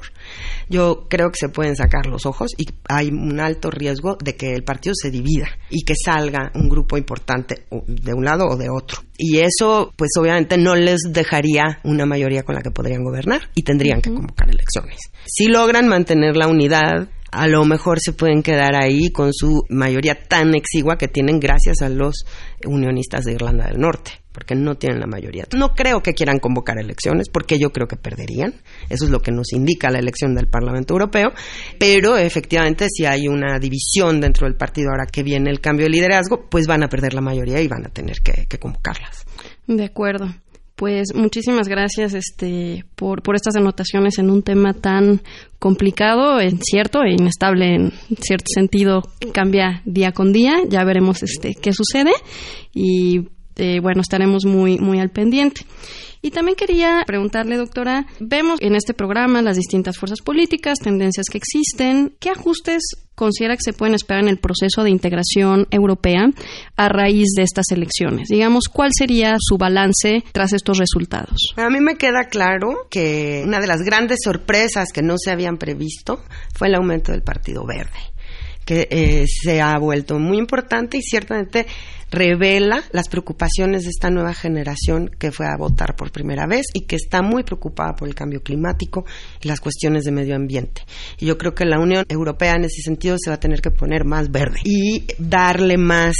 Yo 0.68 1.06
creo 1.08 1.30
que 1.30 1.38
se 1.38 1.48
pueden 1.48 1.76
sacar 1.76 2.06
los 2.06 2.26
ojos 2.26 2.52
y 2.56 2.66
hay 2.88 3.08
un 3.08 3.40
alto 3.40 3.70
riesgo 3.70 4.16
de 4.22 4.36
que 4.36 4.52
el 4.52 4.64
partido 4.64 4.94
se 4.94 5.10
divida 5.10 5.48
y 5.70 5.84
que 5.84 5.94
salga 5.96 6.50
un 6.54 6.68
grupo 6.68 6.96
importante 6.96 7.66
de 7.86 8.14
un 8.14 8.24
lado 8.24 8.46
o 8.46 8.56
de 8.56 8.68
otro. 8.70 9.02
Y 9.18 9.38
eso, 9.38 9.92
pues 9.96 10.10
obviamente 10.18 10.58
no 10.58 10.74
les 10.74 11.00
dejaría 11.08 11.80
una 11.96 12.06
mayoría 12.06 12.42
con 12.42 12.54
la 12.54 12.62
que 12.62 12.70
podrían 12.70 13.02
gobernar 13.02 13.42
y 13.54 13.62
tendrían 13.62 14.00
que 14.00 14.12
convocar 14.12 14.48
elecciones. 14.48 14.98
Si 15.26 15.46
logran 15.46 15.88
mantener 15.88 16.36
la 16.36 16.46
unidad, 16.46 17.08
a 17.32 17.48
lo 17.48 17.64
mejor 17.64 17.98
se 18.00 18.12
pueden 18.12 18.42
quedar 18.42 18.74
ahí 18.74 19.10
con 19.10 19.32
su 19.32 19.64
mayoría 19.68 20.14
tan 20.14 20.54
exigua 20.54 20.96
que 20.96 21.08
tienen 21.08 21.40
gracias 21.40 21.82
a 21.82 21.88
los 21.88 22.24
unionistas 22.64 23.24
de 23.24 23.32
Irlanda 23.32 23.66
del 23.66 23.78
Norte, 23.78 24.12
porque 24.32 24.54
no 24.54 24.76
tienen 24.76 25.00
la 25.00 25.06
mayoría. 25.06 25.44
No 25.54 25.74
creo 25.74 26.02
que 26.02 26.14
quieran 26.14 26.38
convocar 26.38 26.78
elecciones, 26.78 27.28
porque 27.28 27.58
yo 27.58 27.72
creo 27.72 27.88
que 27.88 27.96
perderían. 27.96 28.54
Eso 28.88 29.04
es 29.04 29.10
lo 29.10 29.20
que 29.20 29.32
nos 29.32 29.52
indica 29.52 29.90
la 29.90 29.98
elección 29.98 30.34
del 30.34 30.48
Parlamento 30.48 30.94
Europeo. 30.94 31.32
Pero 31.78 32.16
efectivamente, 32.16 32.86
si 32.88 33.04
hay 33.04 33.28
una 33.28 33.58
división 33.58 34.20
dentro 34.20 34.46
del 34.46 34.56
partido 34.56 34.90
ahora 34.90 35.06
que 35.06 35.22
viene 35.22 35.50
el 35.50 35.60
cambio 35.60 35.86
de 35.86 35.90
liderazgo, 35.90 36.48
pues 36.48 36.66
van 36.66 36.84
a 36.84 36.88
perder 36.88 37.12
la 37.12 37.20
mayoría 37.20 37.60
y 37.60 37.68
van 37.68 37.86
a 37.86 37.90
tener 37.90 38.16
que, 38.22 38.46
que 38.46 38.58
convocarlas. 38.58 39.26
De 39.66 39.84
acuerdo. 39.84 40.28
Pues 40.76 41.14
muchísimas 41.14 41.68
gracias 41.68 42.12
este, 42.12 42.84
por, 42.96 43.22
por 43.22 43.34
estas 43.34 43.56
anotaciones 43.56 44.18
en 44.18 44.30
un 44.30 44.42
tema 44.42 44.74
tan 44.74 45.22
complicado, 45.58 46.38
en 46.38 46.58
cierto, 46.62 47.02
e 47.02 47.12
inestable 47.12 47.74
en 47.74 47.92
cierto 48.20 48.44
sentido, 48.54 49.02
cambia 49.32 49.80
día 49.86 50.12
con 50.12 50.34
día. 50.34 50.58
Ya 50.68 50.84
veremos 50.84 51.22
este, 51.22 51.54
qué 51.54 51.72
sucede 51.72 52.12
y 52.74 53.22
eh, 53.56 53.80
bueno, 53.80 54.00
estaremos 54.00 54.44
muy, 54.44 54.78
muy 54.78 55.00
al 55.00 55.10
pendiente. 55.10 55.66
Y 56.22 56.30
también 56.30 56.56
quería 56.56 57.04
preguntarle, 57.06 57.56
doctora, 57.56 58.06
vemos 58.18 58.60
en 58.60 58.74
este 58.74 58.94
programa 58.94 59.42
las 59.42 59.56
distintas 59.56 59.96
fuerzas 59.96 60.20
políticas, 60.20 60.78
tendencias 60.78 61.26
que 61.30 61.38
existen. 61.38 62.16
¿Qué 62.18 62.30
ajustes 62.30 62.82
considera 63.14 63.54
que 63.54 63.62
se 63.62 63.72
pueden 63.72 63.94
esperar 63.94 64.24
en 64.24 64.28
el 64.28 64.38
proceso 64.38 64.82
de 64.82 64.90
integración 64.90 65.68
europea 65.70 66.28
a 66.76 66.88
raíz 66.88 67.28
de 67.36 67.42
estas 67.42 67.66
elecciones? 67.70 68.28
Digamos, 68.28 68.64
¿cuál 68.68 68.90
sería 68.92 69.36
su 69.38 69.56
balance 69.56 70.24
tras 70.32 70.52
estos 70.52 70.78
resultados? 70.78 71.54
A 71.56 71.70
mí 71.70 71.80
me 71.80 71.96
queda 71.96 72.24
claro 72.24 72.88
que 72.90 73.42
una 73.46 73.60
de 73.60 73.68
las 73.68 73.82
grandes 73.82 74.18
sorpresas 74.24 74.88
que 74.92 75.02
no 75.02 75.14
se 75.18 75.30
habían 75.30 75.58
previsto 75.58 76.24
fue 76.54 76.68
el 76.68 76.74
aumento 76.74 77.12
del 77.12 77.22
Partido 77.22 77.64
Verde 77.64 78.15
que 78.66 78.88
eh, 78.90 79.24
se 79.26 79.62
ha 79.62 79.78
vuelto 79.78 80.18
muy 80.18 80.38
importante 80.38 80.98
y 80.98 81.02
ciertamente 81.02 81.66
revela 82.10 82.82
las 82.92 83.08
preocupaciones 83.08 83.84
de 83.84 83.90
esta 83.90 84.10
nueva 84.10 84.34
generación 84.34 85.08
que 85.18 85.32
fue 85.32 85.46
a 85.46 85.56
votar 85.56 85.96
por 85.96 86.10
primera 86.12 86.46
vez 86.46 86.66
y 86.74 86.82
que 86.82 86.96
está 86.96 87.22
muy 87.22 87.44
preocupada 87.44 87.94
por 87.94 88.08
el 88.08 88.14
cambio 88.14 88.42
climático 88.42 89.06
y 89.40 89.48
las 89.48 89.60
cuestiones 89.60 90.04
de 90.04 90.12
medio 90.12 90.36
ambiente. 90.36 90.82
Y 91.18 91.26
yo 91.26 91.38
creo 91.38 91.54
que 91.54 91.64
la 91.64 91.78
Unión 91.78 92.04
Europea 92.08 92.54
en 92.56 92.64
ese 92.64 92.82
sentido 92.82 93.16
se 93.18 93.30
va 93.30 93.36
a 93.36 93.40
tener 93.40 93.60
que 93.60 93.70
poner 93.70 94.04
más 94.04 94.30
verde 94.30 94.58
y 94.64 95.04
darle 95.18 95.78
más 95.78 96.16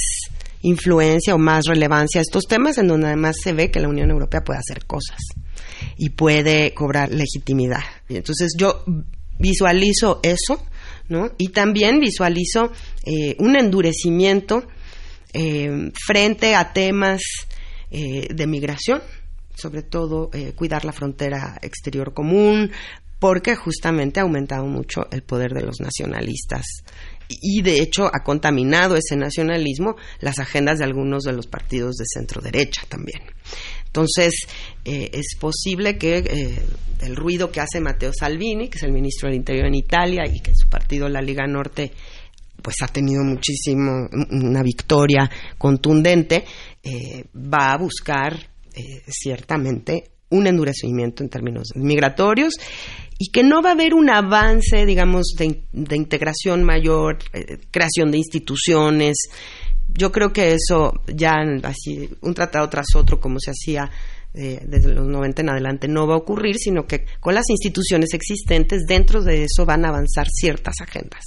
influencia 0.63 1.35
o 1.35 1.39
más 1.39 1.65
relevancia 1.67 2.21
a 2.21 2.23
estos 2.23 2.45
temas 2.47 2.79
en 2.79 2.89
donde 2.89 3.09
además 3.09 3.37
se 3.43 3.53
ve 3.53 3.71
que 3.71 3.81
la 3.81 3.89
Unión 3.89 4.11
Europea 4.11 4.43
puede 4.43 4.61
hacer 4.61 4.85
cosas 4.87 5.19
y 5.97 6.11
puede 6.11 6.75
cobrar 6.75 7.11
legitimidad. 7.11 7.83
Y 8.09 8.17
entonces 8.17 8.55
yo 8.57 8.85
visualizo 9.39 10.21
eso, 10.23 10.65
Y 11.39 11.49
también 11.49 12.01
visualizo 12.01 12.73
eh, 13.05 13.37
un 13.39 13.57
endurecimiento 13.57 14.65
eh, 15.33 15.91
frente 16.07 16.55
a 16.55 16.73
temas 16.73 17.21
eh, 17.91 18.29
de 18.33 18.47
migración, 18.47 19.03
sobre 19.55 19.83
todo 19.83 20.31
cuidar 20.55 20.85
la 20.85 20.93
frontera 20.93 21.59
exterior 21.63 22.13
común, 22.13 22.71
porque 23.19 23.57
justamente 23.57 24.21
ha 24.21 24.25
aumentado 24.25 24.67
mucho 24.67 25.07
el 25.11 25.23
poder 25.23 25.53
de 25.53 25.63
los 25.63 25.81
nacionalistas 25.81 26.67
y 27.29 27.63
de 27.63 27.81
hecho 27.81 28.07
ha 28.07 28.23
contaminado 28.23 28.97
ese 28.97 29.17
nacionalismo 29.17 29.97
las 30.21 30.39
agendas 30.39 30.79
de 30.79 30.85
algunos 30.85 31.23
de 31.25 31.33
los 31.33 31.47
partidos 31.47 31.97
de 31.97 32.05
centro 32.07 32.41
derecha 32.41 32.83
también. 32.89 33.21
Entonces, 33.87 34.35
es 34.85 35.37
posible 35.41 35.97
que 35.97 36.59
el 37.01 37.17
ruido 37.17 37.51
que 37.51 37.61
hace 37.61 37.81
Matteo 37.81 38.13
Salvini, 38.13 38.69
que 38.69 38.77
es 38.77 38.85
el 38.85 38.93
ministro 38.93 39.29
del 39.29 39.39
Interior 39.39 39.67
en 39.67 39.75
Italia, 39.75 40.25
y 40.31 40.41
que 40.41 40.53
su 40.55 40.69
partido, 40.69 41.09
la 41.09 41.23
Liga 41.23 41.47
Norte, 41.47 41.93
pues 42.63 42.77
ha 42.83 42.89
tenido 42.89 43.23
muchísimo, 43.23 44.09
una 44.31 44.63
victoria 44.63 45.31
contundente, 45.59 46.45
eh, 46.83 47.25
va 47.35 47.73
a 47.73 47.79
buscar 47.79 48.35
eh, 48.75 49.03
ciertamente 49.09 50.11
un 50.31 50.47
endurecimiento 50.47 51.23
en 51.23 51.29
términos 51.29 51.69
migratorios 51.75 52.55
y 53.19 53.31
que 53.31 53.43
no 53.43 53.63
va 53.63 53.71
a 53.71 53.73
haber 53.73 53.95
un 53.95 54.11
avance, 54.11 54.85
digamos, 54.85 55.35
de, 55.39 55.97
integración 55.97 56.65
mayor, 56.65 57.19
eh, 57.33 57.59
creación 57.71 58.11
de 58.11 58.19
instituciones. 58.19 59.17
Yo 59.89 60.13
creo 60.13 60.33
que 60.33 60.53
eso 60.55 60.93
ya 61.07 61.37
así, 61.63 62.11
un 62.21 62.35
tratado 62.35 62.69
tras 62.69 62.87
otro, 62.95 63.21
como 63.21 63.39
se 63.41 63.53
hacía 63.53 63.91
desde 64.37 64.93
los 64.93 65.07
90 65.07 65.41
en 65.41 65.49
adelante, 65.49 65.89
no 65.89 66.07
va 66.07 66.15
a 66.15 66.19
ocurrir, 66.19 66.57
sino 66.57 66.87
que 66.87 67.07
con 67.21 67.35
las 67.35 67.49
instituciones 67.49 68.13
existentes, 68.13 68.83
dentro 68.87 69.23
de 69.23 69.45
eso 69.45 69.65
van 69.65 69.87
a 69.87 69.89
avanzar 69.89 70.27
ciertas 70.29 70.75
agendas. 70.83 71.25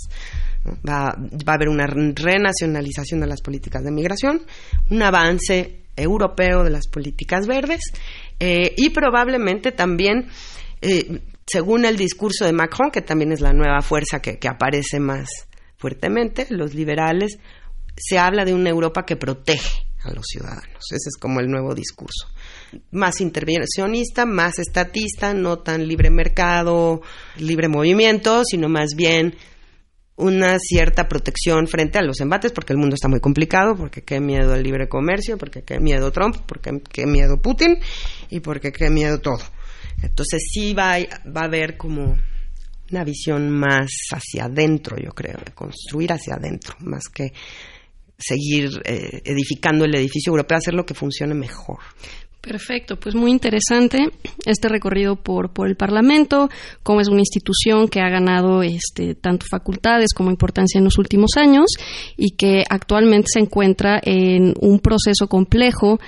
Va, 0.88 1.16
va, 1.18 1.54
a 1.54 1.56
haber 1.56 1.70
una 1.70 1.88
renacionalización 1.88 3.22
de 3.22 3.28
las 3.28 3.42
políticas 3.42 3.84
de 3.84 3.92
migración, 3.92 4.44
un 4.92 5.02
avance 5.02 5.86
europeo 6.00 6.64
de 6.64 6.70
las 6.70 6.88
políticas 6.88 7.48
verdes 7.48 7.82
eh, 8.40 8.74
y 8.78 8.90
probablemente 8.90 9.72
también, 9.72 10.28
eh, 10.82 11.22
según 11.46 11.86
el 11.86 11.98
discurso 11.98 12.46
de 12.46 12.54
Macron, 12.54 12.92
que 12.92 13.02
también 13.02 13.32
es 13.32 13.42
la 13.42 13.54
nueva 13.54 13.82
fuerza 13.82 14.22
que, 14.22 14.38
que 14.38 14.48
aparece 14.48 15.00
más 15.00 15.30
fuertemente, 15.78 16.48
los 16.50 16.74
liberales, 16.74 17.40
se 17.96 18.18
habla 18.18 18.46
de 18.46 18.54
una 18.54 18.70
Europa 18.70 19.06
que 19.06 19.16
protege 19.16 19.86
a 20.04 20.14
los 20.14 20.26
ciudadanos. 20.26 20.86
Ese 20.92 21.10
es 21.10 21.18
como 21.20 21.40
el 21.40 21.48
nuevo 21.48 21.76
discurso. 21.76 22.28
Más 22.92 23.20
intervencionista, 23.22 24.26
más 24.26 24.60
estatista, 24.60 25.34
no 25.34 25.60
tan 25.60 25.88
libre 25.88 26.10
mercado, 26.10 27.02
libre 27.38 27.68
movimiento, 27.68 28.44
sino 28.46 28.70
más 28.70 28.96
bien 28.96 29.36
una 30.20 30.60
cierta 30.60 31.08
protección 31.08 31.66
frente 31.68 31.98
a 31.98 32.02
los 32.02 32.20
embates, 32.20 32.52
porque 32.52 32.74
el 32.74 32.80
mundo 32.80 32.96
está 32.96 33.08
muy 33.08 33.22
complicado, 33.22 33.76
porque 33.76 34.02
qué 34.02 34.20
miedo 34.20 34.54
el 34.54 34.64
libre 34.64 34.90
comercio, 34.90 35.38
porque 35.38 35.64
qué 35.64 35.80
miedo 35.80 36.12
Trump, 36.12 36.36
porque 36.46 36.82
qué 36.92 37.06
miedo 37.06 37.42
Putin 37.42 37.80
y 38.30 38.42
porque 38.42 38.74
qué 38.74 38.90
miedo 38.90 39.20
todo. 39.20 39.44
Entonces 40.04 40.42
sí 40.52 40.74
va, 40.74 40.98
va 41.26 41.42
a 41.42 41.46
haber 41.46 41.78
como 41.78 42.18
una 42.92 43.04
visión 43.06 43.50
más 43.50 43.90
hacia 44.12 44.46
adentro, 44.46 44.98
yo 44.98 45.12
creo, 45.12 45.40
de 45.46 45.54
construir 45.54 46.12
hacia 46.12 46.36
adentro, 46.36 46.76
más 46.80 47.04
que 47.14 47.32
seguir 48.18 48.70
eh, 48.84 49.22
edificando 49.24 49.86
el 49.86 49.96
edificio 49.96 50.32
europeo, 50.32 50.58
hacer 50.58 50.74
lo 50.74 50.86
que 50.86 50.94
funcione 50.94 51.34
mejor. 51.34 51.80
Perfecto, 52.42 52.98
pues 52.98 53.16
muy 53.16 53.32
interesante 53.32 54.12
este 54.46 54.70
recorrido 54.70 55.18
por, 55.18 55.52
por 55.52 55.68
el 55.68 55.76
Parlamento, 55.76 56.50
cómo 56.84 57.02
es 57.02 57.10
una 57.10 57.20
institución 57.20 57.90
que 57.90 58.00
ha 58.00 58.10
ganado 58.10 58.64
este, 58.64 59.14
tanto 59.14 59.46
facultades 59.50 60.14
como 60.14 60.30
importancia 60.32 60.78
en 60.78 60.86
los 60.86 60.98
últimos 60.98 61.32
años 61.36 61.66
y 62.16 62.32
que 62.38 62.64
actualmente 62.70 63.28
se 63.34 63.40
encuentra 63.40 64.00
en 64.02 64.54
un 64.62 64.80
proceso 64.80 65.28
complejo 65.28 66.00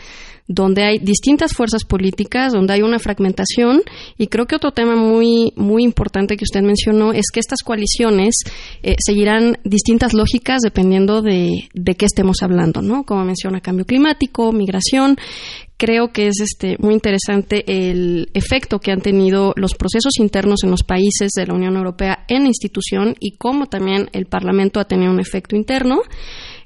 donde 0.47 0.83
hay 0.83 0.99
distintas 0.99 1.53
fuerzas 1.53 1.85
políticas, 1.85 2.53
donde 2.53 2.73
hay 2.73 2.81
una 2.81 2.99
fragmentación 2.99 3.81
y 4.17 4.27
creo 4.27 4.45
que 4.45 4.55
otro 4.55 4.71
tema 4.71 4.95
muy 4.95 5.53
muy 5.55 5.83
importante 5.83 6.35
que 6.35 6.43
usted 6.43 6.61
mencionó 6.61 7.13
es 7.13 7.25
que 7.31 7.39
estas 7.39 7.61
coaliciones 7.63 8.35
eh, 8.83 8.95
seguirán 8.99 9.57
distintas 9.63 10.13
lógicas 10.13 10.61
dependiendo 10.61 11.21
de, 11.21 11.69
de 11.73 11.95
qué 11.95 12.05
estemos 12.05 12.37
hablando, 12.41 12.81
¿no? 12.81 13.03
Como 13.03 13.23
menciona 13.23 13.61
cambio 13.61 13.85
climático, 13.85 14.51
migración, 14.51 15.17
creo 15.81 16.13
que 16.13 16.27
es 16.27 16.39
este 16.39 16.75
muy 16.77 16.93
interesante 16.93 17.63
el 17.65 18.29
efecto 18.35 18.77
que 18.77 18.91
han 18.91 19.01
tenido 19.01 19.51
los 19.55 19.73
procesos 19.73 20.19
internos 20.19 20.63
en 20.63 20.69
los 20.69 20.83
países 20.83 21.31
de 21.35 21.47
la 21.47 21.55
Unión 21.55 21.75
Europea 21.75 22.23
en 22.27 22.43
la 22.43 22.49
institución 22.49 23.15
y 23.19 23.35
cómo 23.37 23.65
también 23.65 24.07
el 24.13 24.27
Parlamento 24.27 24.79
ha 24.79 24.85
tenido 24.85 25.11
un 25.11 25.19
efecto 25.19 25.55
interno. 25.55 26.03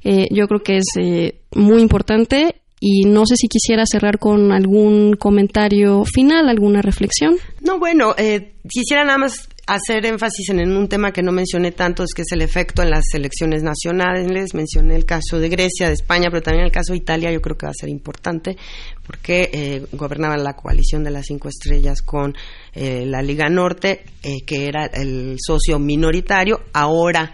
Eh, 0.04 0.28
yo 0.32 0.50
creo 0.50 0.64
que 0.64 0.76
es 0.76 0.88
eh, 1.00 1.40
muy 1.56 1.82
importante 1.82 2.62
y 2.82 3.04
no 3.06 3.26
sé 3.26 3.38
si 3.38 3.48
quisiera 3.48 3.86
cerrar 3.90 4.20
con 4.20 4.52
algún 4.52 5.16
comentario 5.16 6.04
final, 6.04 6.50
alguna 6.50 6.82
reflexión. 6.82 7.38
No, 7.62 7.80
bueno, 7.80 8.16
eh, 8.18 8.56
quisiera 8.68 9.06
nada 9.06 9.18
más 9.18 9.48
hacer 9.68 10.06
énfasis 10.06 10.50
en, 10.50 10.76
un 10.76 10.88
tema 10.88 11.12
que 11.12 11.24
no 11.24 11.32
mencioné 11.32 11.72
tanto, 11.72 12.04
es 12.04 12.14
que 12.14 12.22
es 12.22 12.32
el 12.32 12.42
efecto 12.42 12.84
en 12.84 12.92
las 12.92 13.06
elecciones 13.14 13.64
nacionales. 13.64 14.54
Mencioné 14.54 14.96
el 14.96 15.06
caso 15.06 15.40
de 15.40 15.50
Grecia, 15.50 15.88
de 15.88 15.94
España, 15.94 16.30
pero 16.30 16.44
también 16.44 16.66
el 16.66 16.72
caso 16.72 16.94
de 16.94 16.98
Italia 16.98 17.32
yo 17.32 17.42
creo 17.42 17.58
que 17.58 17.66
va 17.66 17.72
a 17.72 17.80
ser 17.80 17.90
importante 17.90 18.58
porque 19.06 19.50
eh, 19.52 19.86
gobernaba 19.92 20.38
la 20.38 20.56
coalición 20.56 21.04
de 21.04 21.12
las 21.12 21.26
cinco 21.26 21.50
estrellas 21.50 22.02
con 22.02 22.36
eh, 22.74 23.06
la 23.06 23.22
Liga 23.22 23.50
Norte, 23.50 24.04
eh, 24.24 24.42
que 24.46 24.68
era 24.68 24.86
el 24.86 25.38
socio 25.40 25.80
minoritario. 25.80 26.62
Ahora 26.74 27.32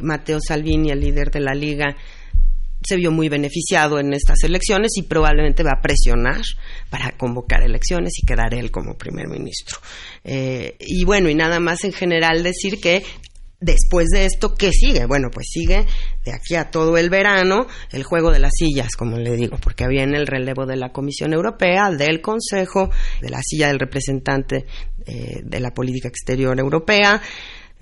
Matteo 0.00 0.40
Salvini, 0.40 0.90
el 0.90 0.98
líder 0.98 1.30
de 1.30 1.38
la 1.38 1.54
Liga, 1.54 1.94
se 2.82 2.96
vio 2.96 3.10
muy 3.10 3.28
beneficiado 3.28 3.98
en 3.98 4.12
estas 4.12 4.42
elecciones 4.44 4.92
y 4.96 5.02
probablemente 5.02 5.62
va 5.62 5.72
a 5.78 5.82
presionar 5.82 6.42
para 6.88 7.12
convocar 7.12 7.62
elecciones 7.62 8.12
y 8.22 8.26
quedar 8.26 8.54
él 8.54 8.70
como 8.70 8.96
primer 8.96 9.28
ministro. 9.28 9.78
Eh, 10.24 10.76
y 10.80 11.04
bueno, 11.04 11.28
y 11.28 11.34
nada 11.34 11.60
más 11.60 11.84
en 11.84 11.92
general 11.92 12.42
decir 12.42 12.80
que 12.80 13.04
después 13.60 14.08
de 14.08 14.24
esto, 14.24 14.54
¿qué 14.54 14.72
sigue? 14.72 15.04
Bueno, 15.04 15.28
pues 15.30 15.46
sigue 15.50 15.86
de 16.24 16.32
aquí 16.32 16.54
a 16.54 16.70
todo 16.70 16.96
el 16.96 17.10
verano 17.10 17.66
el 17.92 18.02
juego 18.04 18.30
de 18.30 18.38
las 18.38 18.52
sillas, 18.56 18.96
como 18.96 19.18
le 19.18 19.36
digo, 19.36 19.58
porque 19.58 19.86
viene 19.86 20.16
el 20.16 20.26
relevo 20.26 20.64
de 20.64 20.76
la 20.76 20.92
Comisión 20.92 21.34
Europea, 21.34 21.90
del 21.90 22.20
Consejo, 22.20 22.90
de 23.20 23.28
la 23.28 23.40
silla 23.42 23.68
del 23.68 23.78
representante 23.78 24.64
eh, 25.06 25.40
de 25.44 25.60
la 25.60 25.72
política 25.72 26.08
exterior 26.08 26.58
europea 26.58 27.20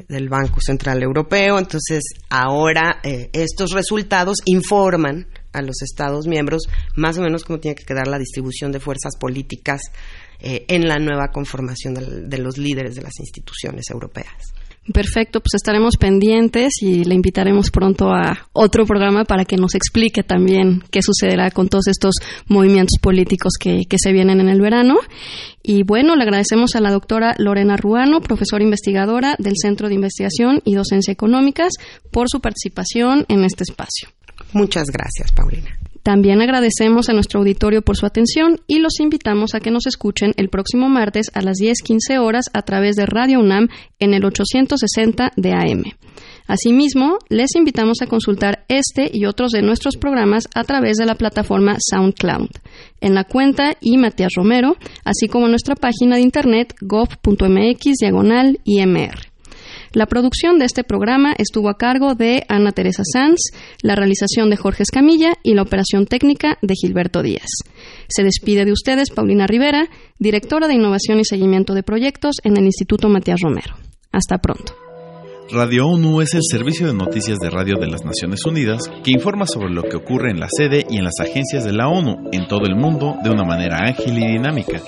del 0.06 0.28
Banco 0.28 0.60
Central 0.60 1.02
Europeo. 1.02 1.58
Entonces, 1.58 2.02
ahora 2.30 3.00
eh, 3.02 3.30
estos 3.32 3.72
resultados 3.72 4.38
informan 4.44 5.26
a 5.52 5.62
los 5.62 5.82
Estados 5.82 6.26
miembros 6.26 6.62
más 6.94 7.18
o 7.18 7.22
menos 7.22 7.44
cómo 7.44 7.58
tiene 7.58 7.74
que 7.74 7.84
quedar 7.84 8.06
la 8.06 8.18
distribución 8.18 8.70
de 8.70 8.80
fuerzas 8.80 9.16
políticas 9.18 9.80
eh, 10.40 10.64
en 10.68 10.86
la 10.86 10.98
nueva 10.98 11.28
conformación 11.32 11.94
de 12.28 12.38
los 12.38 12.58
líderes 12.58 12.94
de 12.94 13.02
las 13.02 13.18
instituciones 13.18 13.90
europeas. 13.90 14.54
Perfecto, 14.92 15.40
pues 15.40 15.54
estaremos 15.54 15.96
pendientes 15.96 16.74
y 16.80 17.04
le 17.04 17.14
invitaremos 17.14 17.70
pronto 17.70 18.10
a 18.10 18.48
otro 18.52 18.86
programa 18.86 19.24
para 19.24 19.44
que 19.44 19.56
nos 19.56 19.74
explique 19.74 20.22
también 20.22 20.82
qué 20.90 21.02
sucederá 21.02 21.50
con 21.50 21.68
todos 21.68 21.88
estos 21.88 22.14
movimientos 22.46 22.98
políticos 23.00 23.54
que, 23.60 23.82
que 23.88 23.98
se 23.98 24.12
vienen 24.12 24.40
en 24.40 24.48
el 24.48 24.60
verano. 24.60 24.96
Y 25.62 25.82
bueno, 25.82 26.16
le 26.16 26.22
agradecemos 26.22 26.74
a 26.74 26.80
la 26.80 26.90
doctora 26.90 27.34
Lorena 27.36 27.76
Ruano, 27.76 28.20
profesora 28.20 28.64
investigadora 28.64 29.36
del 29.38 29.54
Centro 29.60 29.88
de 29.88 29.94
Investigación 29.94 30.62
y 30.64 30.74
Docencia 30.74 31.12
Económicas, 31.12 31.72
por 32.10 32.30
su 32.30 32.40
participación 32.40 33.26
en 33.28 33.44
este 33.44 33.64
espacio. 33.64 34.08
Muchas 34.52 34.86
gracias, 34.90 35.32
Paulina. 35.32 35.78
También 36.02 36.40
agradecemos 36.40 37.08
a 37.08 37.12
nuestro 37.12 37.40
auditorio 37.40 37.82
por 37.82 37.96
su 37.96 38.06
atención 38.06 38.60
y 38.66 38.78
los 38.78 39.00
invitamos 39.00 39.54
a 39.54 39.60
que 39.60 39.70
nos 39.70 39.86
escuchen 39.86 40.32
el 40.36 40.48
próximo 40.48 40.88
martes 40.88 41.30
a 41.34 41.42
las 41.42 41.58
10:15 41.58 42.18
horas 42.18 42.46
a 42.52 42.62
través 42.62 42.96
de 42.96 43.06
Radio 43.06 43.40
UNAM 43.40 43.68
en 43.98 44.14
el 44.14 44.24
860 44.24 45.32
de 45.36 45.52
AM. 45.52 45.84
Asimismo, 46.48 47.18
les 47.28 47.54
invitamos 47.56 48.00
a 48.00 48.06
consultar 48.06 48.64
este 48.68 49.10
y 49.12 49.26
otros 49.26 49.52
de 49.52 49.60
nuestros 49.60 49.96
programas 49.96 50.48
a 50.54 50.64
través 50.64 50.96
de 50.96 51.04
la 51.04 51.14
plataforma 51.14 51.76
SoundCloud, 51.78 52.48
en 53.02 53.14
la 53.14 53.24
cuenta 53.24 53.76
y 53.82 53.98
Matías 53.98 54.32
Romero, 54.34 54.76
así 55.04 55.28
como 55.28 55.44
en 55.44 55.52
nuestra 55.52 55.74
página 55.74 56.16
de 56.16 56.22
internet 56.22 56.74
gov.mx 56.80 57.94
diagonal 58.00 58.60
IMR. 58.64 59.27
La 59.98 60.06
producción 60.06 60.60
de 60.60 60.64
este 60.64 60.84
programa 60.84 61.34
estuvo 61.38 61.68
a 61.68 61.76
cargo 61.76 62.14
de 62.14 62.44
Ana 62.48 62.70
Teresa 62.70 63.02
Sanz, 63.12 63.40
la 63.82 63.96
realización 63.96 64.48
de 64.48 64.56
Jorge 64.56 64.84
Escamilla 64.84 65.32
y 65.42 65.54
la 65.54 65.62
operación 65.62 66.06
técnica 66.06 66.56
de 66.62 66.74
Gilberto 66.80 67.20
Díaz. 67.20 67.48
Se 68.08 68.22
despide 68.22 68.64
de 68.64 68.70
ustedes 68.70 69.10
Paulina 69.10 69.48
Rivera, 69.48 69.88
directora 70.20 70.68
de 70.68 70.74
Innovación 70.74 71.18
y 71.18 71.24
Seguimiento 71.24 71.74
de 71.74 71.82
Proyectos 71.82 72.36
en 72.44 72.56
el 72.56 72.66
Instituto 72.66 73.08
Matías 73.08 73.40
Romero. 73.42 73.74
Hasta 74.12 74.38
pronto. 74.38 74.87
Radio 75.50 75.86
ONU 75.86 76.20
es 76.20 76.34
el 76.34 76.42
servicio 76.42 76.88
de 76.88 76.92
noticias 76.92 77.38
de 77.38 77.48
radio 77.48 77.76
de 77.76 77.86
las 77.86 78.04
Naciones 78.04 78.44
Unidas 78.44 78.82
que 79.02 79.12
informa 79.12 79.46
sobre 79.46 79.70
lo 79.70 79.82
que 79.82 79.96
ocurre 79.96 80.30
en 80.30 80.40
la 80.40 80.48
sede 80.54 80.84
y 80.90 80.98
en 80.98 81.04
las 81.04 81.18
agencias 81.20 81.64
de 81.64 81.72
la 81.72 81.88
ONU 81.88 82.28
en 82.32 82.46
todo 82.46 82.66
el 82.66 82.76
mundo 82.76 83.16
de 83.24 83.30
una 83.30 83.44
manera 83.44 83.78
ágil 83.78 84.18
y 84.18 84.26
dinámica. 84.26 84.78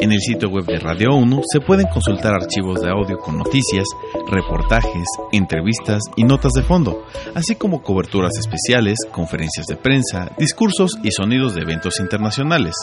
En 0.00 0.10
el 0.10 0.18
sitio 0.18 0.48
web 0.48 0.64
de 0.64 0.80
Radio 0.80 1.10
ONU 1.10 1.42
se 1.52 1.60
pueden 1.60 1.86
consultar 1.86 2.34
archivos 2.34 2.80
de 2.80 2.90
audio 2.90 3.18
con 3.18 3.38
noticias, 3.38 3.84
reportajes, 4.28 5.06
entrevistas 5.30 6.02
y 6.16 6.24
notas 6.24 6.52
de 6.54 6.62
fondo, 6.62 7.06
así 7.36 7.54
como 7.54 7.80
coberturas 7.80 8.32
especiales, 8.36 8.98
conferencias 9.12 9.66
de 9.66 9.76
prensa, 9.76 10.32
discursos 10.36 10.98
y 11.04 11.12
sonidos 11.12 11.54
de 11.54 11.62
eventos 11.62 12.00
internacionales. 12.00 12.74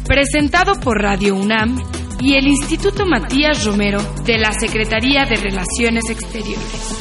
Presentado 0.06 0.74
por 0.80 1.00
Radio 1.00 1.36
UNAM 1.36 1.80
y 2.22 2.34
el 2.34 2.48
Instituto 2.48 3.06
Matías 3.06 3.64
Romero 3.64 4.00
de 4.24 4.38
la 4.38 4.52
Secretaría 4.52 5.24
de 5.24 5.36
Relaciones 5.36 6.04
Exteriores. 6.10 6.99